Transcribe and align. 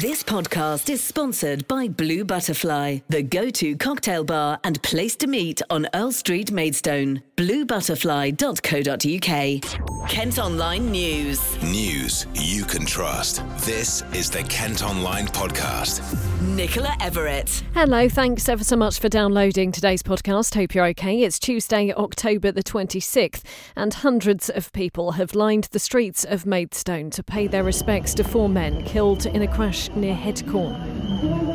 This 0.00 0.24
podcast 0.24 0.90
is 0.90 1.00
sponsored 1.00 1.68
by 1.68 1.86
Blue 1.86 2.24
Butterfly, 2.24 2.98
the 3.10 3.22
go 3.22 3.48
to 3.50 3.76
cocktail 3.76 4.24
bar 4.24 4.58
and 4.64 4.82
place 4.82 5.14
to 5.16 5.28
meet 5.28 5.62
on 5.70 5.86
Earl 5.94 6.10
Street, 6.10 6.50
Maidstone. 6.50 7.22
BlueButterfly.co.uk. 7.36 10.10
Kent 10.10 10.38
Online 10.40 10.90
News. 10.90 11.62
News 11.62 12.26
you 12.34 12.64
can 12.64 12.84
trust. 12.84 13.44
This 13.58 14.02
is 14.12 14.30
the 14.30 14.42
Kent 14.44 14.82
Online 14.82 15.28
Podcast. 15.28 16.00
Nicola 16.42 16.94
Everett. 17.00 17.62
Hello, 17.74 18.08
thanks 18.08 18.48
ever 18.48 18.64
so 18.64 18.76
much 18.76 18.98
for 18.98 19.08
downloading 19.08 19.70
today's 19.72 20.02
podcast. 20.02 20.54
Hope 20.54 20.74
you're 20.74 20.86
okay. 20.86 21.22
It's 21.22 21.38
Tuesday, 21.38 21.92
October 21.92 22.50
the 22.50 22.62
26th, 22.62 23.42
and 23.76 23.94
hundreds 23.94 24.50
of 24.50 24.72
people 24.72 25.12
have 25.12 25.34
lined 25.34 25.64
the 25.70 25.78
streets 25.78 26.24
of 26.24 26.44
Maidstone 26.44 27.10
to 27.10 27.22
pay 27.22 27.46
their 27.46 27.62
respects 27.62 28.14
to 28.14 28.24
four 28.24 28.48
men 28.48 28.82
killed 28.84 29.26
in 29.26 29.42
a 29.42 29.48
crash 29.48 29.88
near 29.90 30.14
Headcorn. 30.14 31.53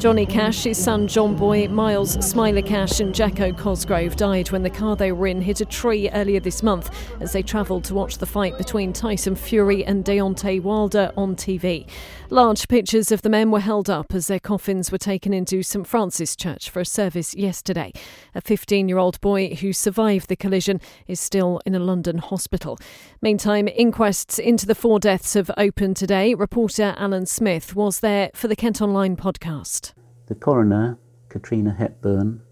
Johnny 0.00 0.24
Cash, 0.24 0.64
his 0.64 0.82
son 0.82 1.06
John 1.06 1.36
Boy, 1.36 1.68
Miles 1.68 2.12
Smiler 2.26 2.62
Cash, 2.62 3.00
and 3.00 3.14
Jacko 3.14 3.52
Cosgrove 3.52 4.16
died 4.16 4.50
when 4.50 4.62
the 4.62 4.70
car 4.70 4.96
they 4.96 5.12
were 5.12 5.26
in 5.26 5.42
hit 5.42 5.60
a 5.60 5.66
tree 5.66 6.08
earlier 6.14 6.40
this 6.40 6.62
month 6.62 6.90
as 7.20 7.34
they 7.34 7.42
travelled 7.42 7.84
to 7.84 7.92
watch 7.92 8.16
the 8.16 8.24
fight 8.24 8.56
between 8.56 8.94
Tyson 8.94 9.36
Fury 9.36 9.84
and 9.84 10.02
Deontay 10.02 10.62
Wilder 10.62 11.12
on 11.18 11.36
TV. 11.36 11.86
Large 12.30 12.68
pictures 12.68 13.12
of 13.12 13.20
the 13.20 13.28
men 13.28 13.50
were 13.50 13.60
held 13.60 13.90
up 13.90 14.14
as 14.14 14.28
their 14.28 14.40
coffins 14.40 14.90
were 14.90 14.96
taken 14.96 15.34
into 15.34 15.62
St 15.62 15.86
Francis 15.86 16.34
Church 16.34 16.70
for 16.70 16.80
a 16.80 16.86
service 16.86 17.34
yesterday. 17.34 17.92
A 18.34 18.40
15 18.40 18.88
year 18.88 18.96
old 18.96 19.20
boy 19.20 19.54
who 19.56 19.74
survived 19.74 20.28
the 20.28 20.36
collision 20.36 20.80
is 21.08 21.20
still 21.20 21.60
in 21.66 21.74
a 21.74 21.78
London 21.78 22.18
hospital. 22.18 22.78
Meantime, 23.20 23.68
inquests 23.68 24.38
into 24.38 24.64
the 24.64 24.74
four 24.74 24.98
deaths 24.98 25.34
have 25.34 25.50
opened 25.58 25.96
today. 25.96 26.32
Reporter 26.32 26.94
Alan 26.96 27.26
Smith 27.26 27.76
was 27.76 28.00
there 28.00 28.30
for 28.32 28.48
the 28.48 28.56
Kent 28.56 28.80
Online 28.80 29.14
podcast. 29.14 29.89
The 30.30 30.36
coroner, 30.36 30.96
Katrina 31.28 31.72
Hepburn, 31.72 32.42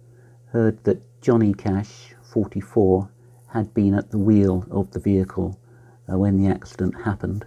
heard 0.46 0.82
that 0.82 1.00
Johnny 1.20 1.54
Cash, 1.54 2.12
44, 2.22 3.08
had 3.46 3.72
been 3.72 3.94
at 3.94 4.10
the 4.10 4.18
wheel 4.18 4.66
of 4.68 4.90
the 4.90 4.98
vehicle 4.98 5.60
uh, 6.12 6.18
when 6.18 6.38
the 6.38 6.48
accident 6.48 7.02
happened. 7.02 7.46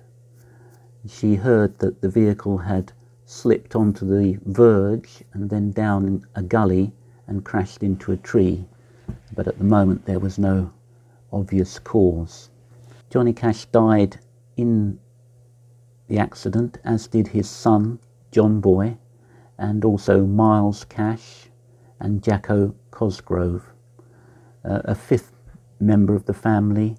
She 1.05 1.35
heard 1.35 1.79
that 1.79 1.99
the 1.99 2.07
vehicle 2.07 2.59
had 2.59 2.93
slipped 3.25 3.75
onto 3.75 4.05
the 4.05 4.39
verge 4.45 5.21
and 5.33 5.49
then 5.49 5.73
down 5.73 6.25
a 6.33 6.41
gully 6.41 6.93
and 7.27 7.43
crashed 7.43 7.83
into 7.83 8.13
a 8.13 8.17
tree, 8.17 8.69
but 9.35 9.49
at 9.49 9.57
the 9.57 9.65
moment 9.65 10.05
there 10.05 10.19
was 10.19 10.39
no 10.39 10.71
obvious 11.33 11.77
cause. 11.77 12.49
Johnny 13.09 13.33
Cash 13.33 13.65
died 13.65 14.17
in 14.55 14.97
the 16.07 16.19
accident, 16.19 16.77
as 16.85 17.07
did 17.07 17.27
his 17.27 17.49
son, 17.49 17.99
John 18.31 18.61
Boy, 18.61 18.97
and 19.61 19.85
also 19.85 20.25
Miles 20.25 20.83
Cash 20.85 21.47
and 21.99 22.23
Jacko 22.23 22.73
Cosgrove. 22.89 23.63
Uh, 24.65 24.81
a 24.85 24.95
fifth 24.95 25.33
member 25.79 26.15
of 26.15 26.25
the 26.25 26.33
family, 26.33 26.97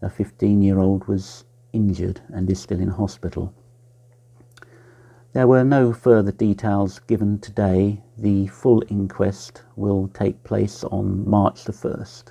a 0.00 0.08
15 0.08 0.62
year 0.62 0.78
old, 0.78 1.08
was 1.08 1.44
injured 1.72 2.20
and 2.32 2.48
is 2.48 2.60
still 2.60 2.78
in 2.78 2.88
hospital. 2.88 3.52
There 5.32 5.48
were 5.48 5.64
no 5.64 5.92
further 5.92 6.30
details 6.30 7.00
given 7.00 7.40
today. 7.40 8.00
The 8.16 8.46
full 8.46 8.84
inquest 8.88 9.62
will 9.74 10.06
take 10.14 10.44
place 10.44 10.84
on 10.84 11.28
March 11.28 11.64
the 11.64 11.72
1st 11.72 12.30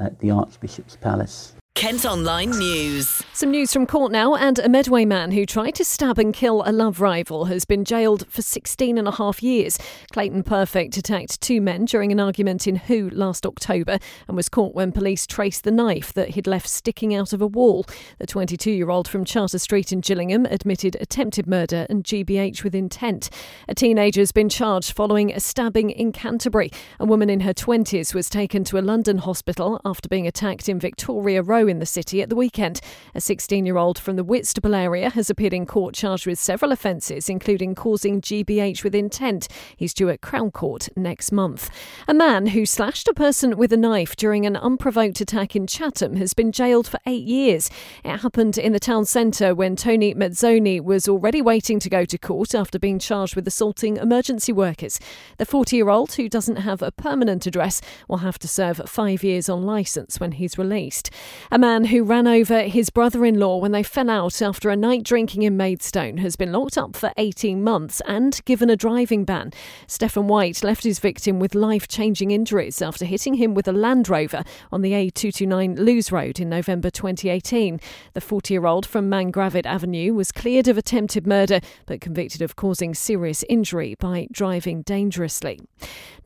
at 0.00 0.18
the 0.18 0.32
Archbishop's 0.32 0.96
Palace. 0.96 1.54
Kent 1.74 2.04
Online 2.04 2.50
News. 2.50 3.24
Some 3.32 3.50
news 3.50 3.72
from 3.72 3.84
court 3.84 4.12
now, 4.12 4.36
and 4.36 4.60
a 4.60 4.68
Medway 4.68 5.04
man 5.04 5.32
who 5.32 5.44
tried 5.44 5.74
to 5.74 5.84
stab 5.84 6.20
and 6.20 6.32
kill 6.32 6.62
a 6.64 6.70
love 6.70 7.00
rival 7.00 7.46
has 7.46 7.64
been 7.64 7.84
jailed 7.84 8.28
for 8.28 8.42
16 8.42 8.96
and 8.96 9.08
a 9.08 9.10
half 9.10 9.42
years. 9.42 9.76
Clayton 10.12 10.44
Perfect 10.44 10.96
attacked 10.96 11.40
two 11.40 11.60
men 11.60 11.84
during 11.84 12.12
an 12.12 12.20
argument 12.20 12.68
in 12.68 12.76
Hoo 12.76 13.10
last 13.10 13.44
October 13.44 13.98
and 14.28 14.36
was 14.36 14.48
caught 14.48 14.76
when 14.76 14.92
police 14.92 15.26
traced 15.26 15.64
the 15.64 15.72
knife 15.72 16.12
that 16.12 16.30
he'd 16.30 16.46
left 16.46 16.68
sticking 16.68 17.12
out 17.12 17.32
of 17.32 17.42
a 17.42 17.46
wall. 17.46 17.84
The 18.20 18.26
22 18.28 18.70
year 18.70 18.88
old 18.88 19.08
from 19.08 19.24
Charter 19.24 19.58
Street 19.58 19.92
in 19.92 20.00
Gillingham 20.00 20.46
admitted 20.46 20.96
attempted 21.00 21.48
murder 21.48 21.88
and 21.90 22.04
GBH 22.04 22.62
with 22.62 22.76
intent. 22.76 23.30
A 23.68 23.74
teenager 23.74 24.20
has 24.20 24.30
been 24.30 24.48
charged 24.48 24.92
following 24.92 25.32
a 25.32 25.40
stabbing 25.40 25.90
in 25.90 26.12
Canterbury. 26.12 26.70
A 27.00 27.04
woman 27.04 27.28
in 27.28 27.40
her 27.40 27.52
20s 27.52 28.14
was 28.14 28.30
taken 28.30 28.62
to 28.62 28.78
a 28.78 28.80
London 28.80 29.18
hospital 29.18 29.80
after 29.84 30.08
being 30.08 30.28
attacked 30.28 30.68
in 30.68 30.78
Victoria 30.78 31.42
Road 31.42 31.63
in 31.68 31.78
the 31.78 31.86
city 31.86 32.22
at 32.22 32.28
the 32.28 32.36
weekend. 32.36 32.80
A 33.14 33.20
16 33.20 33.66
year 33.66 33.76
old 33.76 33.98
from 33.98 34.16
the 34.16 34.24
Whitstable 34.24 34.74
area 34.74 35.10
has 35.10 35.30
appeared 35.30 35.54
in 35.54 35.66
court 35.66 35.94
charged 35.94 36.26
with 36.26 36.38
several 36.38 36.72
offences, 36.72 37.28
including 37.28 37.74
causing 37.74 38.20
GBH 38.20 38.84
with 38.84 38.94
intent. 38.94 39.48
He's 39.76 39.94
due 39.94 40.10
at 40.10 40.20
Crown 40.20 40.50
Court 40.50 40.88
next 40.96 41.32
month. 41.32 41.70
A 42.08 42.14
man 42.14 42.48
who 42.48 42.66
slashed 42.66 43.08
a 43.08 43.14
person 43.14 43.56
with 43.56 43.72
a 43.72 43.76
knife 43.76 44.16
during 44.16 44.46
an 44.46 44.56
unprovoked 44.56 45.20
attack 45.20 45.54
in 45.56 45.66
Chatham 45.66 46.16
has 46.16 46.34
been 46.34 46.52
jailed 46.52 46.86
for 46.86 47.00
eight 47.06 47.24
years. 47.24 47.70
It 48.04 48.18
happened 48.18 48.58
in 48.58 48.72
the 48.72 48.80
town 48.80 49.04
centre 49.04 49.54
when 49.54 49.76
Tony 49.76 50.14
Mezzoni 50.14 50.80
was 50.80 51.08
already 51.08 51.42
waiting 51.42 51.78
to 51.80 51.90
go 51.90 52.04
to 52.04 52.18
court 52.18 52.54
after 52.54 52.78
being 52.78 52.98
charged 52.98 53.36
with 53.36 53.46
assaulting 53.46 53.96
emergency 53.96 54.52
workers. 54.52 54.98
The 55.38 55.46
40 55.46 55.76
year 55.76 55.88
old, 55.88 56.12
who 56.12 56.28
doesn't 56.28 56.56
have 56.56 56.82
a 56.82 56.92
permanent 56.92 57.46
address, 57.46 57.80
will 58.08 58.18
have 58.18 58.38
to 58.40 58.48
serve 58.48 58.80
five 58.86 59.22
years 59.22 59.48
on 59.48 59.62
licence 59.62 60.20
when 60.20 60.32
he's 60.32 60.58
released. 60.58 61.10
A 61.54 61.58
man 61.58 61.84
who 61.84 62.02
ran 62.02 62.26
over 62.26 62.62
his 62.62 62.90
brother 62.90 63.24
in 63.24 63.38
law 63.38 63.58
when 63.58 63.70
they 63.70 63.84
fell 63.84 64.10
out 64.10 64.42
after 64.42 64.70
a 64.70 64.76
night 64.76 65.04
drinking 65.04 65.44
in 65.44 65.56
Maidstone 65.56 66.16
has 66.16 66.34
been 66.34 66.50
locked 66.50 66.76
up 66.76 66.96
for 66.96 67.12
18 67.16 67.62
months 67.62 68.02
and 68.08 68.40
given 68.44 68.68
a 68.68 68.74
driving 68.74 69.24
ban. 69.24 69.52
Stephen 69.86 70.26
White 70.26 70.64
left 70.64 70.82
his 70.82 70.98
victim 70.98 71.38
with 71.38 71.54
life 71.54 71.86
changing 71.86 72.32
injuries 72.32 72.82
after 72.82 73.04
hitting 73.04 73.34
him 73.34 73.54
with 73.54 73.68
a 73.68 73.72
Land 73.72 74.08
Rover 74.08 74.42
on 74.72 74.82
the 74.82 74.94
A229 74.94 75.78
Loose 75.78 76.10
Road 76.10 76.40
in 76.40 76.48
November 76.48 76.90
2018. 76.90 77.78
The 78.14 78.20
40 78.20 78.52
year 78.52 78.66
old 78.66 78.84
from 78.84 79.08
Mangravet 79.08 79.64
Avenue 79.64 80.12
was 80.12 80.32
cleared 80.32 80.66
of 80.66 80.76
attempted 80.76 81.24
murder 81.24 81.60
but 81.86 82.00
convicted 82.00 82.42
of 82.42 82.56
causing 82.56 82.94
serious 82.94 83.44
injury 83.48 83.94
by 84.00 84.26
driving 84.32 84.82
dangerously. 84.82 85.60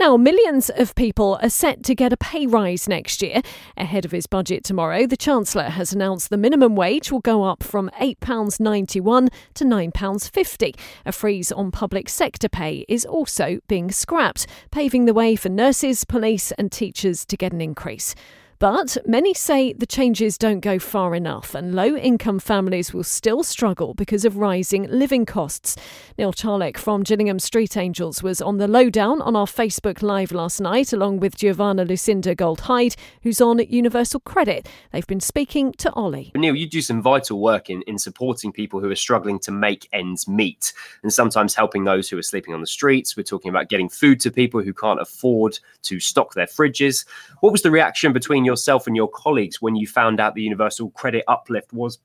Now, 0.01 0.17
millions 0.17 0.71
of 0.71 0.95
people 0.95 1.39
are 1.43 1.51
set 1.51 1.83
to 1.83 1.95
get 1.95 2.15
a 2.15 2.17
pay 2.17 2.47
rise 2.47 2.89
next 2.89 3.21
year. 3.21 3.43
Ahead 3.77 4.07
of 4.07 4.13
his 4.13 4.27
budget 4.27 4.65
tomorrow, 4.65 5.07
the 5.07 5.18
Chancellor 5.19 5.71
has 5.71 5.93
announced 5.93 6.31
the 6.31 6.37
minimum 6.37 6.77
wage 6.77 7.11
will 7.11 7.21
go 7.21 7.43
up 7.43 7.65
from 7.65 7.91
£8.91 8.01 9.29
to 9.55 9.65
£9.50. 9.65 10.79
A 11.05 11.13
freeze 11.13 11.51
on 11.51 11.73
public 11.73 12.09
sector 12.09 12.49
pay 12.49 12.85
is 12.89 13.05
also 13.05 13.59
being 13.67 13.91
scrapped, 13.91 14.47
paving 14.71 15.07
the 15.07 15.15
way 15.15 15.35
for 15.35 15.49
nurses, 15.49 16.05
police, 16.05 16.53
and 16.53 16.71
teachers 16.71 17.25
to 17.27 17.37
get 17.37 17.53
an 17.53 17.61
increase. 17.61 18.15
But 18.61 18.97
many 19.07 19.35
say 19.35 19.73
the 19.73 19.87
changes 19.87 20.37
don't 20.37 20.59
go 20.59 20.81
far 20.81 21.15
enough, 21.15 21.55
and 21.55 21.77
low 21.77 21.95
income 21.95 22.41
families 22.41 22.93
will 22.93 23.05
still 23.05 23.45
struggle 23.45 23.95
because 23.95 24.25
of 24.25 24.37
rising 24.37 24.89
living 24.91 25.27
costs. 25.27 25.77
Neil 26.19 26.33
Charlick 26.33 26.77
from 26.77 27.05
Gillingham 27.05 27.39
Street 27.39 27.77
Angels 27.77 28.21
was 28.21 28.43
on 28.43 28.57
the 28.57 28.67
lowdown 28.67 29.23
on 29.23 29.37
our 29.37 29.47
Facebook 29.47 30.03
Live 30.03 30.33
last 30.33 30.61
night, 30.61 30.93
along 30.93 31.21
with 31.21 31.37
Giovanna 31.37 31.85
Lucinda 31.85 32.35
Goldhyde, 32.35 32.97
who's 33.23 33.41
on 33.41 33.61
Universal 33.61 34.21
Credit. 34.21 34.69
They've 34.91 35.07
been 35.07 35.21
speaking 35.21 35.71
to 35.75 35.93
Ollie. 35.93 36.33
Neil, 36.35 36.57
you 36.57 36.69
do 36.69 36.83
some 36.83 37.01
vital 37.01 37.41
work 37.41 37.71
in, 37.71 37.83
in 37.83 37.97
supporting 37.97 38.51
people 38.51 38.81
who 38.81 38.91
are 38.91 38.97
struggling 38.97 39.39
to 39.39 39.53
make 39.53 39.89
ends 39.93 40.27
meet 40.27 40.73
and 41.05 41.13
sometimes 41.13 41.55
helping 41.55 41.85
those 41.85 42.09
who 42.09 42.19
are 42.19 42.23
sleeping 42.23 42.55
on 42.55 42.61
the 42.61 42.67
streets. 42.67 43.17
We're 43.17 43.23
talking 43.23 43.51
about 43.51 43.69
getting 43.69 43.89
food 43.89 44.19
to 44.23 44.33
people 44.33 44.63
who 44.63 44.75
can't 44.75 45.01
afford 45.01 45.61
to 45.83 46.01
stock 46.01 46.35
their 46.35 46.47
fridges. 46.47 47.07
What 47.39 47.53
was 47.53 47.63
the 47.63 47.71
reaction 47.71 48.13
between 48.13 48.48
yourself 48.49 48.87
and 48.87 48.97
your 48.97 49.09
colleagues 49.09 49.63
when 49.63 49.77
you 49.77 49.87
found 49.87 50.21
out 50.21 50.35
the 50.35 50.43
universal 50.43 50.91
credit 50.91 51.25
uplift 51.29 51.73
was 51.73 51.99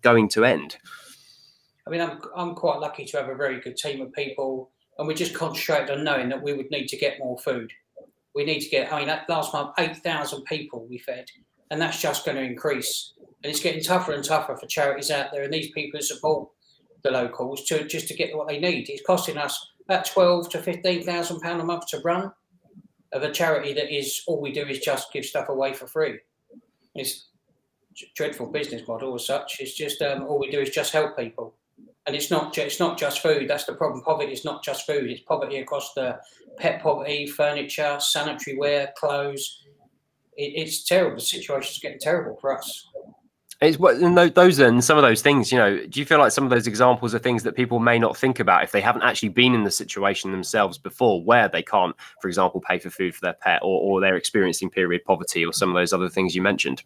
going 0.00 0.28
to 0.30 0.44
end? 0.44 0.78
I 1.86 1.90
mean, 1.90 2.00
I'm, 2.00 2.20
I'm 2.34 2.54
quite 2.54 2.80
lucky 2.80 3.04
to 3.04 3.16
have 3.18 3.28
a 3.28 3.34
very 3.34 3.60
good 3.60 3.76
team 3.76 4.00
of 4.00 4.12
people, 4.12 4.70
and 4.98 5.06
we 5.06 5.14
just 5.14 5.34
concentrated 5.34 5.90
on 5.90 6.04
knowing 6.04 6.28
that 6.30 6.42
we 6.42 6.52
would 6.52 6.70
need 6.70 6.88
to 6.88 6.96
get 6.96 7.18
more 7.18 7.38
food. 7.38 7.72
We 8.34 8.44
need 8.44 8.60
to 8.60 8.68
get, 8.68 8.92
I 8.92 9.00
mean, 9.00 9.14
last 9.28 9.52
month, 9.52 9.74
8,000 9.78 10.44
people 10.44 10.86
we 10.88 10.98
fed, 10.98 11.26
and 11.70 11.80
that's 11.80 12.00
just 12.00 12.24
going 12.24 12.36
to 12.36 12.42
increase. 12.42 13.12
And 13.44 13.50
it's 13.50 13.60
getting 13.60 13.82
tougher 13.82 14.12
and 14.12 14.24
tougher 14.24 14.56
for 14.56 14.66
charities 14.66 15.10
out 15.10 15.32
there 15.32 15.42
and 15.42 15.52
these 15.52 15.72
people 15.72 15.98
who 15.98 16.04
support 16.04 16.48
the 17.02 17.10
locals 17.10 17.64
to 17.64 17.84
just 17.86 18.08
to 18.08 18.14
get 18.14 18.36
what 18.36 18.48
they 18.48 18.60
need. 18.60 18.88
It's 18.88 19.04
costing 19.04 19.36
us 19.36 19.72
about 19.84 20.04
12 20.04 20.48
to 20.50 20.62
15,000 20.62 21.40
pound 21.40 21.60
a 21.60 21.64
month 21.64 21.86
to 21.88 22.00
run 22.04 22.32
of 23.12 23.22
a 23.22 23.30
charity 23.30 23.72
that 23.74 23.94
is 23.94 24.22
all 24.26 24.40
we 24.40 24.52
do 24.52 24.66
is 24.66 24.78
just 24.78 25.12
give 25.12 25.24
stuff 25.24 25.48
away 25.48 25.72
for 25.72 25.86
free. 25.86 26.18
It's 26.94 27.28
a 28.00 28.06
dreadful 28.16 28.46
business 28.46 28.86
model 28.88 29.14
as 29.14 29.26
such. 29.26 29.60
It's 29.60 29.74
just 29.74 30.00
um, 30.02 30.24
all 30.24 30.38
we 30.38 30.50
do 30.50 30.60
is 30.60 30.70
just 30.70 30.92
help 30.92 31.16
people, 31.16 31.54
and 32.06 32.16
it's 32.16 32.30
not 32.30 32.54
ju- 32.54 32.62
it's 32.62 32.80
not 32.80 32.98
just 32.98 33.20
food. 33.20 33.48
That's 33.48 33.64
the 33.64 33.74
problem. 33.74 34.02
Poverty 34.02 34.32
is 34.32 34.44
not 34.44 34.64
just 34.64 34.86
food. 34.86 35.10
It's 35.10 35.22
poverty 35.22 35.58
across 35.58 35.92
the 35.94 36.18
pet 36.58 36.82
poverty, 36.82 37.26
furniture, 37.26 37.98
sanitary 38.00 38.56
wear, 38.56 38.92
clothes. 38.96 39.62
It, 40.36 40.52
it's 40.56 40.84
terrible. 40.84 41.16
The 41.16 41.22
situation's 41.22 41.80
getting 41.80 41.98
terrible 41.98 42.36
for 42.40 42.56
us. 42.56 42.88
It's 43.62 43.78
what 43.78 43.94
and 43.96 44.18
those 44.18 44.58
and 44.58 44.82
some 44.82 44.98
of 44.98 45.02
those 45.02 45.22
things. 45.22 45.52
You 45.52 45.58
know, 45.58 45.86
do 45.86 46.00
you 46.00 46.04
feel 46.04 46.18
like 46.18 46.32
some 46.32 46.42
of 46.42 46.50
those 46.50 46.66
examples 46.66 47.14
are 47.14 47.20
things 47.20 47.44
that 47.44 47.54
people 47.54 47.78
may 47.78 47.96
not 47.96 48.16
think 48.16 48.40
about 48.40 48.64
if 48.64 48.72
they 48.72 48.80
haven't 48.80 49.02
actually 49.02 49.28
been 49.28 49.54
in 49.54 49.62
the 49.62 49.70
situation 49.70 50.32
themselves 50.32 50.78
before, 50.78 51.22
where 51.22 51.48
they 51.48 51.62
can't, 51.62 51.94
for 52.20 52.26
example, 52.26 52.60
pay 52.60 52.80
for 52.80 52.90
food 52.90 53.14
for 53.14 53.20
their 53.20 53.34
pet, 53.34 53.60
or, 53.62 53.80
or 53.80 54.00
they're 54.00 54.16
experiencing 54.16 54.68
period 54.68 55.04
poverty, 55.04 55.46
or 55.46 55.52
some 55.52 55.68
of 55.68 55.76
those 55.76 55.92
other 55.92 56.08
things 56.08 56.34
you 56.34 56.42
mentioned. 56.42 56.82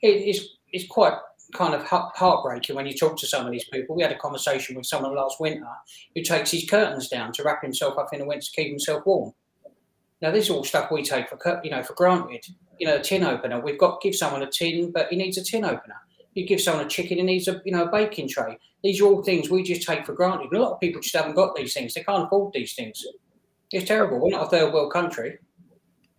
It 0.00 0.26
is. 0.26 0.48
It's 0.72 0.86
quite 0.88 1.12
kind 1.54 1.74
of 1.74 1.84
heartbreaking 1.84 2.74
when 2.74 2.86
you 2.86 2.94
talk 2.94 3.18
to 3.18 3.26
some 3.26 3.44
of 3.44 3.52
these 3.52 3.68
people. 3.68 3.96
We 3.96 4.02
had 4.02 4.12
a 4.12 4.18
conversation 4.18 4.76
with 4.76 4.86
someone 4.86 5.14
last 5.14 5.38
winter 5.40 5.68
who 6.14 6.22
takes 6.22 6.50
his 6.50 6.68
curtains 6.68 7.08
down 7.08 7.32
to 7.32 7.42
wrap 7.44 7.62
himself 7.62 7.98
up 7.98 8.08
in 8.14 8.20
the 8.20 8.26
winter 8.26 8.46
to 8.46 8.50
keep 8.52 8.68
himself 8.68 9.04
warm. 9.04 9.32
Now, 10.22 10.30
this 10.30 10.46
is 10.46 10.50
all 10.50 10.64
stuff 10.64 10.90
we 10.90 11.02
take 11.02 11.28
for 11.28 11.60
you 11.62 11.70
know 11.70 11.82
for 11.82 11.92
granted 11.92 12.46
you 12.78 12.86
know, 12.86 12.96
a 12.96 13.02
tin 13.02 13.24
opener. 13.24 13.60
We've 13.60 13.78
got 13.78 14.00
give 14.00 14.14
someone 14.14 14.42
a 14.42 14.50
tin, 14.50 14.92
but 14.92 15.08
he 15.08 15.16
needs 15.16 15.38
a 15.38 15.44
tin 15.44 15.64
opener. 15.64 15.96
You 16.34 16.46
give 16.46 16.60
someone 16.60 16.84
a 16.84 16.88
chicken, 16.88 17.16
he 17.16 17.22
needs 17.22 17.48
a 17.48 17.60
you 17.64 17.72
know 17.72 17.84
a 17.84 17.90
baking 17.90 18.28
tray. 18.28 18.58
These 18.82 19.00
are 19.00 19.06
all 19.06 19.22
things 19.22 19.50
we 19.50 19.62
just 19.62 19.86
take 19.86 20.04
for 20.04 20.12
granted. 20.12 20.52
A 20.52 20.58
lot 20.58 20.72
of 20.72 20.80
people 20.80 21.00
just 21.00 21.16
haven't 21.16 21.34
got 21.34 21.54
these 21.56 21.72
things. 21.72 21.94
They 21.94 22.04
can't 22.04 22.24
afford 22.24 22.52
these 22.52 22.74
things. 22.74 23.04
It's 23.72 23.88
terrible. 23.88 24.20
We're 24.20 24.30
not 24.30 24.46
a 24.46 24.50
third 24.50 24.72
world 24.72 24.92
country 24.92 25.38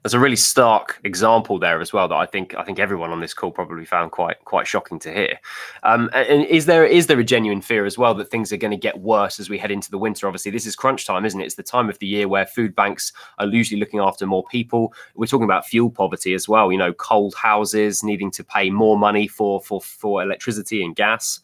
there's 0.07 0.13
a 0.13 0.19
really 0.21 0.38
stark 0.38 1.01
example 1.04 1.59
there 1.59 1.81
as 1.81 1.92
well 1.92 2.07
that 2.07 2.15
I 2.15 2.25
think 2.25 2.56
I 2.56 2.63
think 2.63 2.80
everyone 2.80 3.12
on 3.12 3.19
this 3.19 3.33
call 3.33 3.51
probably 3.51 3.83
found 3.83 4.13
quite 4.13 4.42
quite 4.45 4.65
shocking 4.65 5.00
to 5.00 5.13
hear. 5.13 5.38
Um, 5.83 6.09
and 6.13 6.45
is 6.45 6.65
there 6.65 6.86
is 6.86 7.07
there 7.07 7.19
a 7.19 7.25
genuine 7.25 7.59
fear 7.59 7.86
as 7.86 7.98
well 7.98 8.13
that 8.13 8.31
things 8.31 8.54
are 8.54 8.57
going 8.57 8.71
to 8.71 8.77
get 8.77 9.01
worse 9.01 9.38
as 9.38 9.50
we 9.50 9.57
head 9.57 9.69
into 9.69 9.92
the 9.92 9.98
winter? 9.98 10.25
Obviously, 10.25 10.50
this 10.50 10.65
is 10.65 10.77
crunch 10.77 11.06
time, 11.06 11.25
isn't 11.25 11.42
it? 11.42 11.44
It's 11.44 11.56
the 11.56 11.62
time 11.63 11.89
of 11.89 12.00
the 12.00 12.07
year 12.07 12.30
where 12.30 12.45
food 12.45 12.74
banks 12.74 13.12
are 13.38 13.48
usually 13.48 13.81
looking 13.81 14.00
after 14.00 14.25
more 14.25 14.45
people. 14.50 14.94
We're 15.15 15.25
talking 15.25 15.44
about 15.44 15.65
fuel 15.65 15.89
poverty 15.89 16.33
as 16.33 16.48
well. 16.48 16.71
You 16.71 16.77
know, 16.77 16.94
cold 16.94 17.36
houses 17.36 18.01
needing 18.01 18.31
to 18.31 18.45
pay 18.45 18.69
more 18.69 18.98
money 18.98 19.27
for 19.27 19.59
for 19.59 19.81
for 19.81 20.24
electricity 20.24 20.86
and 20.86 20.95
gas. 20.95 21.42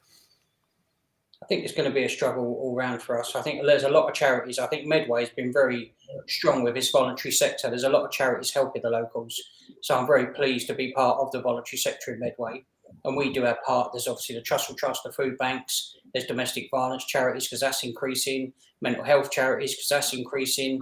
I 1.44 1.46
think 1.46 1.66
it's 1.66 1.74
going 1.74 1.90
to 1.90 1.94
be 1.94 2.06
a 2.06 2.10
struggle 2.10 2.58
all 2.62 2.74
round 2.74 3.02
for 3.02 3.20
us. 3.20 3.36
I 3.36 3.42
think 3.42 3.66
there's 3.66 3.84
a 3.84 3.90
lot 3.90 4.08
of 4.08 4.14
charities. 4.14 4.60
I 4.60 4.68
think 4.68 4.88
Medway 4.88 5.20
has 5.20 5.30
been 5.30 5.52
very 5.52 5.94
strong 6.26 6.64
with 6.64 6.78
its 6.78 6.90
voluntary 6.90 7.34
sector. 7.34 7.70
There's 7.70 7.84
a 7.84 7.90
lot 7.90 8.06
of 8.06 8.12
charities 8.12 8.54
helping 8.54 8.82
the 8.82 8.90
locals. 8.90 9.38
So 9.82 9.98
I'm 9.98 10.08
very 10.08 10.28
pleased 10.28 10.68
to 10.68 10.74
be 10.74 10.94
part 10.94 11.20
of 11.20 11.32
the 11.34 11.42
voluntary 11.42 11.80
sector 11.80 12.14
in 12.14 12.22
Medway. 12.22 12.64
And 13.04 13.18
we 13.18 13.34
do 13.34 13.46
our 13.46 13.58
part. 13.66 13.92
There's 13.92 14.08
obviously 14.08 14.36
the 14.36 14.42
Trussell 14.42 14.78
Trust, 14.78 15.04
the 15.04 15.12
food 15.12 15.38
banks, 15.38 15.98
there's 16.14 16.28
domestic 16.28 16.70
violence 16.72 17.04
charities 17.06 17.48
because 17.48 17.60
that's 17.60 17.84
increasing, 17.84 18.54
mental 18.82 19.04
health 19.04 19.30
charities 19.30 19.74
because 19.74 19.90
that's 19.90 20.14
increasing. 20.14 20.80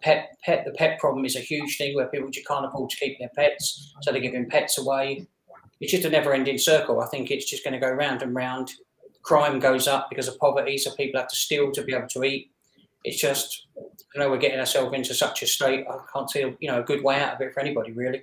Pet, 0.00 0.36
pet, 0.44 0.64
the 0.64 0.72
pet 0.72 1.00
problem 1.00 1.24
is 1.24 1.34
a 1.34 1.40
huge 1.40 1.76
thing 1.76 1.96
where 1.96 2.06
people 2.06 2.30
just 2.30 2.46
can't 2.46 2.66
afford 2.66 2.90
to 2.90 2.96
keep 2.98 3.18
their 3.18 3.30
pets, 3.34 3.92
so 4.02 4.12
they're 4.12 4.20
giving 4.20 4.48
pets 4.48 4.78
away. 4.78 5.26
It's 5.80 5.90
just 5.90 6.04
a 6.04 6.10
never-ending 6.10 6.58
circle. 6.58 7.00
I 7.00 7.06
think 7.08 7.32
it's 7.32 7.50
just 7.50 7.64
going 7.64 7.74
to 7.74 7.80
go 7.80 7.90
round 7.90 8.22
and 8.22 8.32
round 8.32 8.70
crime 9.24 9.58
goes 9.58 9.88
up 9.88 10.08
because 10.08 10.28
of 10.28 10.38
poverty, 10.38 10.78
so 10.78 10.94
people 10.94 11.18
have 11.20 11.28
to 11.30 11.36
steal 11.36 11.72
to 11.72 11.82
be 11.82 11.92
able 11.94 12.08
to 12.08 12.22
eat. 12.22 12.52
It's 13.02 13.20
just, 13.20 13.66
you 13.76 14.20
know 14.20 14.30
we're 14.30 14.38
getting 14.38 14.60
ourselves 14.60 14.94
into 14.94 15.12
such 15.12 15.42
a 15.42 15.46
state. 15.46 15.84
I 15.90 15.98
can't 16.12 16.30
see, 16.30 16.54
you 16.60 16.68
know, 16.70 16.80
a 16.80 16.84
good 16.84 17.02
way 17.02 17.20
out 17.20 17.34
of 17.34 17.40
it 17.40 17.52
for 17.52 17.60
anybody, 17.60 17.90
really. 17.90 18.22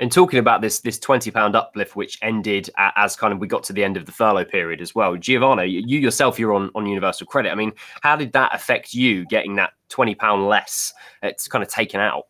And 0.00 0.10
talking 0.10 0.40
about 0.40 0.60
this 0.60 0.80
this 0.80 0.98
twenty 0.98 1.30
pound 1.30 1.54
uplift, 1.54 1.94
which 1.94 2.18
ended 2.20 2.68
as 2.76 3.14
kind 3.14 3.32
of 3.32 3.38
we 3.38 3.46
got 3.46 3.62
to 3.64 3.72
the 3.72 3.84
end 3.84 3.96
of 3.96 4.06
the 4.06 4.12
furlough 4.12 4.44
period 4.44 4.80
as 4.80 4.94
well. 4.94 5.16
Giovanna, 5.16 5.64
you 5.64 5.98
yourself, 6.00 6.38
you're 6.38 6.52
on 6.52 6.70
on 6.74 6.86
universal 6.86 7.28
credit. 7.28 7.50
I 7.50 7.54
mean, 7.54 7.72
how 8.00 8.16
did 8.16 8.32
that 8.32 8.52
affect 8.52 8.92
you 8.92 9.24
getting 9.26 9.54
that 9.56 9.74
twenty 9.88 10.16
pound 10.16 10.48
less? 10.48 10.92
Uh, 11.22 11.28
it's 11.28 11.46
kind 11.46 11.62
of 11.62 11.68
taken 11.68 12.00
out. 12.00 12.24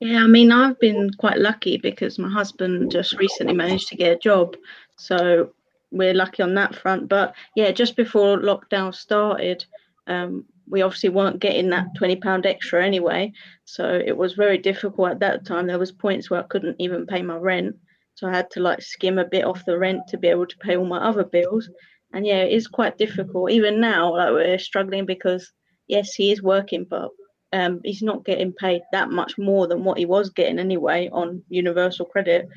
Yeah, 0.00 0.22
I 0.22 0.26
mean, 0.26 0.52
I've 0.52 0.78
been 0.78 1.10
quite 1.16 1.38
lucky 1.38 1.78
because 1.78 2.18
my 2.18 2.28
husband 2.28 2.90
just 2.90 3.14
recently 3.14 3.54
managed 3.54 3.88
to 3.88 3.96
get 3.96 4.12
a 4.12 4.18
job, 4.18 4.54
so 4.96 5.54
we're 5.90 6.14
lucky 6.14 6.42
on 6.42 6.54
that 6.54 6.74
front. 6.74 7.08
But 7.08 7.34
yeah, 7.54 7.70
just 7.70 7.96
before 7.96 8.38
lockdown 8.38 8.94
started, 8.94 9.64
um, 10.06 10.44
we 10.68 10.82
obviously 10.82 11.10
weren't 11.10 11.40
getting 11.40 11.70
that 11.70 11.94
twenty 11.96 12.16
pound 12.16 12.46
extra 12.46 12.84
anyway, 12.84 13.32
so 13.64 14.00
it 14.04 14.16
was 14.16 14.34
very 14.34 14.58
difficult 14.58 15.10
at 15.10 15.20
that 15.20 15.46
time. 15.46 15.66
There 15.66 15.78
was 15.78 15.92
points 15.92 16.28
where 16.28 16.40
I 16.40 16.46
couldn't 16.46 16.76
even 16.80 17.06
pay 17.06 17.22
my 17.22 17.36
rent, 17.36 17.76
so 18.14 18.26
I 18.26 18.34
had 18.34 18.50
to 18.52 18.60
like 18.60 18.82
skim 18.82 19.18
a 19.18 19.24
bit 19.24 19.44
off 19.44 19.64
the 19.64 19.78
rent 19.78 20.08
to 20.08 20.18
be 20.18 20.28
able 20.28 20.46
to 20.46 20.58
pay 20.58 20.76
all 20.76 20.86
my 20.86 20.98
other 20.98 21.24
bills. 21.24 21.68
And 22.12 22.26
yeah, 22.26 22.42
it 22.42 22.52
is 22.52 22.66
quite 22.66 22.98
difficult. 22.98 23.50
Even 23.50 23.80
now, 23.80 24.16
like 24.16 24.32
we're 24.32 24.58
struggling 24.58 25.06
because 25.06 25.52
yes, 25.86 26.14
he 26.14 26.32
is 26.32 26.42
working, 26.42 26.86
but 26.88 27.10
um, 27.52 27.80
he's 27.84 28.02
not 28.02 28.24
getting 28.24 28.52
paid 28.52 28.82
that 28.92 29.10
much 29.10 29.38
more 29.38 29.66
than 29.66 29.84
what 29.84 29.98
he 29.98 30.06
was 30.06 30.30
getting 30.30 30.58
anyway 30.58 31.08
on 31.12 31.42
universal 31.48 32.06
credit. 32.06 32.48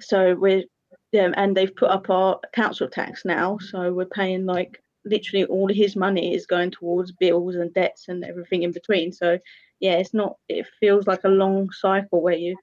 So 0.00 0.34
we're 0.34 0.64
um, 1.14 1.34
and 1.36 1.56
they've 1.56 1.74
put 1.74 1.90
up 1.90 2.10
our 2.10 2.40
council 2.52 2.88
tax 2.88 3.24
now, 3.24 3.58
so 3.58 3.92
we're 3.92 4.06
paying 4.06 4.46
like 4.46 4.82
literally 5.04 5.44
all 5.44 5.68
his 5.68 5.96
money 5.96 6.34
is 6.34 6.46
going 6.46 6.70
towards 6.70 7.12
bills 7.12 7.54
and 7.54 7.72
debts 7.74 8.08
and 8.08 8.24
everything 8.24 8.62
in 8.62 8.72
between. 8.72 9.12
So 9.12 9.38
yeah, 9.80 9.94
it's 9.94 10.14
not. 10.14 10.36
It 10.48 10.66
feels 10.80 11.06
like 11.06 11.24
a 11.24 11.28
long 11.28 11.70
cycle 11.70 12.22
where 12.22 12.34
you 12.34 12.56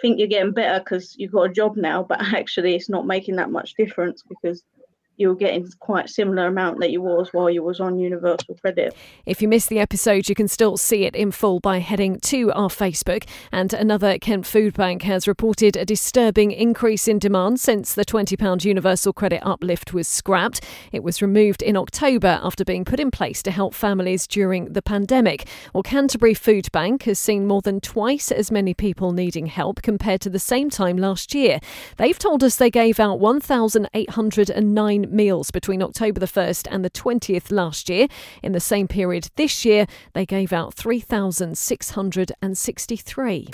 think 0.00 0.18
you're 0.18 0.28
getting 0.28 0.52
better 0.52 0.78
because 0.80 1.14
you've 1.16 1.32
got 1.32 1.50
a 1.50 1.54
job 1.54 1.76
now, 1.76 2.02
but 2.02 2.20
actually 2.34 2.74
it's 2.74 2.88
not 2.88 3.06
making 3.06 3.36
that 3.36 3.50
much 3.50 3.74
difference 3.74 4.22
because 4.28 4.62
you 5.16 5.28
were 5.28 5.34
getting 5.34 5.66
quite 5.80 6.08
similar 6.08 6.46
amount 6.46 6.80
that 6.80 6.90
you 6.90 7.00
was 7.00 7.32
while 7.32 7.50
you 7.50 7.62
was 7.62 7.80
on 7.80 7.98
universal 7.98 8.54
credit. 8.54 8.94
If 9.24 9.40
you 9.40 9.48
missed 9.48 9.68
the 9.68 9.78
episode, 9.78 10.28
you 10.28 10.34
can 10.34 10.48
still 10.48 10.76
see 10.76 11.04
it 11.04 11.16
in 11.16 11.30
full 11.30 11.60
by 11.60 11.78
heading 11.78 12.20
to 12.20 12.52
our 12.52 12.68
Facebook. 12.68 13.26
And 13.52 13.72
another 13.72 14.18
Kent 14.18 14.46
Food 14.46 14.74
Bank 14.74 15.02
has 15.02 15.26
reported 15.26 15.76
a 15.76 15.84
disturbing 15.84 16.52
increase 16.52 17.08
in 17.08 17.18
demand 17.18 17.60
since 17.60 17.94
the 17.94 18.04
£20 18.04 18.64
universal 18.64 19.12
credit 19.12 19.40
uplift 19.42 19.92
was 19.92 20.06
scrapped. 20.06 20.62
It 20.92 21.02
was 21.02 21.22
removed 21.22 21.62
in 21.62 21.76
October 21.76 22.40
after 22.42 22.64
being 22.64 22.84
put 22.84 23.00
in 23.00 23.10
place 23.10 23.42
to 23.44 23.50
help 23.50 23.74
families 23.74 24.26
during 24.26 24.72
the 24.72 24.82
pandemic. 24.82 25.46
Well, 25.72 25.82
Canterbury 25.82 26.34
Food 26.34 26.70
Bank 26.72 27.04
has 27.04 27.18
seen 27.18 27.46
more 27.46 27.62
than 27.62 27.80
twice 27.80 28.30
as 28.30 28.50
many 28.50 28.74
people 28.74 29.12
needing 29.12 29.46
help 29.46 29.82
compared 29.82 30.20
to 30.22 30.30
the 30.30 30.38
same 30.38 30.70
time 30.70 30.96
last 30.96 31.34
year. 31.34 31.60
They've 31.96 32.18
told 32.18 32.44
us 32.44 32.56
they 32.56 32.70
gave 32.70 33.00
out 33.00 33.18
1,809 33.20 35.05
meals 35.10 35.50
between 35.50 35.82
October 35.82 36.20
the 36.20 36.26
1st 36.26 36.68
and 36.70 36.84
the 36.84 36.90
20th 36.90 37.50
last 37.50 37.88
year. 37.88 38.08
In 38.42 38.52
the 38.52 38.60
same 38.60 38.88
period 38.88 39.30
this 39.36 39.64
year, 39.64 39.86
they 40.12 40.26
gave 40.26 40.52
out 40.52 40.74
3,663. 40.74 43.48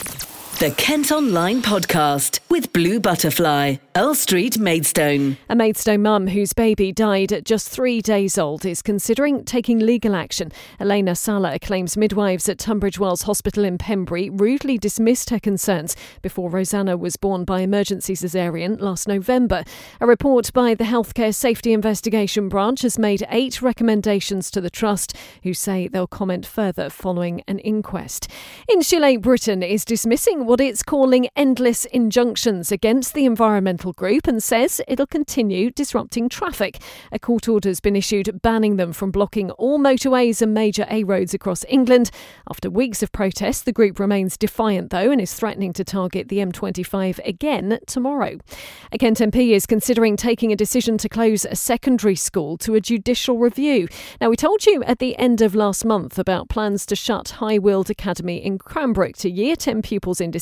The 0.62 0.70
Kent 0.70 1.11
Online 1.11 1.61
Podcast 1.61 2.38
with 2.49 2.73
Blue 2.73 3.00
Butterfly, 3.00 3.79
Earl 3.97 4.14
Street, 4.14 4.61
Maidstone. 4.61 5.37
A 5.49 5.56
Maidstone 5.56 6.03
mum 6.03 6.29
whose 6.29 6.53
baby 6.53 6.93
died 6.93 7.33
at 7.33 7.45
just 7.45 7.69
three 7.69 8.00
days 8.00 8.38
old 8.38 8.64
is 8.64 8.81
considering 8.81 9.45
taking 9.45 9.81
legal 9.81 10.14
action. 10.14 10.52
Elena 10.78 11.16
Sala 11.16 11.59
claims 11.59 11.97
midwives 11.97 12.49
at 12.49 12.61
Tunbridge 12.61 12.97
Wells 12.97 13.23
Hospital 13.23 13.64
in 13.64 13.76
Pembury 13.76 14.31
rudely 14.31 14.78
dismissed 14.78 15.31
her 15.31 15.40
concerns 15.40 15.97
before 16.23 16.49
Rosanna 16.49 16.97
was 16.97 17.16
born 17.16 17.45
by 17.45 17.62
emergency 17.62 18.14
caesarean 18.14 18.76
last 18.76 19.09
November. 19.09 19.64
A 20.00 20.07
report 20.07 20.52
by 20.52 20.76
the 20.76 20.85
Healthcare 20.85 21.35
Safety 21.35 21.73
Investigation 21.73 22.49
Branch 22.49 22.81
has 22.83 23.00
made 23.00 23.26
eight 23.31 23.62
recommendations 23.62 24.49
to 24.52 24.61
the 24.61 24.71
Trust, 24.71 25.16
who 25.42 25.54
say 25.54 25.88
they'll 25.88 26.07
comment 26.07 26.47
further 26.47 26.88
following 26.88 27.42
an 27.49 27.59
inquest. 27.59 28.28
Insulate 28.73 29.23
Britain 29.23 29.64
is 29.64 29.85
dismissing 29.85 30.47
what 30.52 30.61
it's 30.61 30.82
calling 30.82 31.26
endless 31.35 31.87
injunctions 31.87 32.71
against 32.71 33.14
the 33.14 33.25
environmental 33.25 33.94
group 33.94 34.26
and 34.26 34.42
says 34.42 34.82
it'll 34.87 35.06
continue 35.06 35.71
disrupting 35.71 36.28
traffic. 36.28 36.78
A 37.11 37.18
court 37.18 37.49
order 37.49 37.71
has 37.71 37.80
been 37.80 37.97
issued 37.97 38.42
banning 38.42 38.76
them 38.76 38.92
from 38.92 39.11
blocking 39.11 39.50
all 39.52 39.78
motorways 39.78 40.42
and 40.42 40.52
major 40.52 40.85
A 40.90 41.04
roads 41.04 41.32
across 41.32 41.64
England. 41.71 42.11
After 42.50 42.68
weeks 42.68 43.02
of 43.02 43.12
protests, 43.12 43.62
the 43.62 43.73
group 43.73 43.99
remains 43.99 44.37
defiant, 44.37 44.90
though, 44.90 45.11
and 45.11 45.23
is 45.23 45.32
threatening 45.32 45.73
to 45.73 45.85
target 45.85 46.28
the 46.28 46.37
M25 46.37 47.26
again 47.26 47.78
tomorrow. 47.87 48.37
A 48.92 48.99
Kent 48.99 49.21
MP 49.21 49.52
is 49.52 49.64
considering 49.64 50.18
taking 50.18 50.52
a 50.52 50.56
decision 50.56 50.99
to 50.99 51.09
close 51.09 51.47
a 51.47 51.56
secondary 51.56 52.14
school 52.14 52.59
to 52.59 52.75
a 52.75 52.80
judicial 52.82 53.38
review. 53.38 53.88
Now, 54.21 54.28
we 54.28 54.37
told 54.37 54.66
you 54.66 54.85
at 54.85 54.99
the 54.99 55.16
end 55.16 55.40
of 55.40 55.54
last 55.54 55.87
month 55.87 56.18
about 56.18 56.50
plans 56.50 56.85
to 56.85 56.94
shut 56.94 57.30
High 57.30 57.59
Weald 57.59 57.88
Academy 57.88 58.37
in 58.37 58.59
Cranbrook 58.59 59.16
to 59.16 59.30
Year 59.30 59.56
10 59.56 59.80
pupils 59.80 60.21
in 60.21 60.30
December 60.30 60.41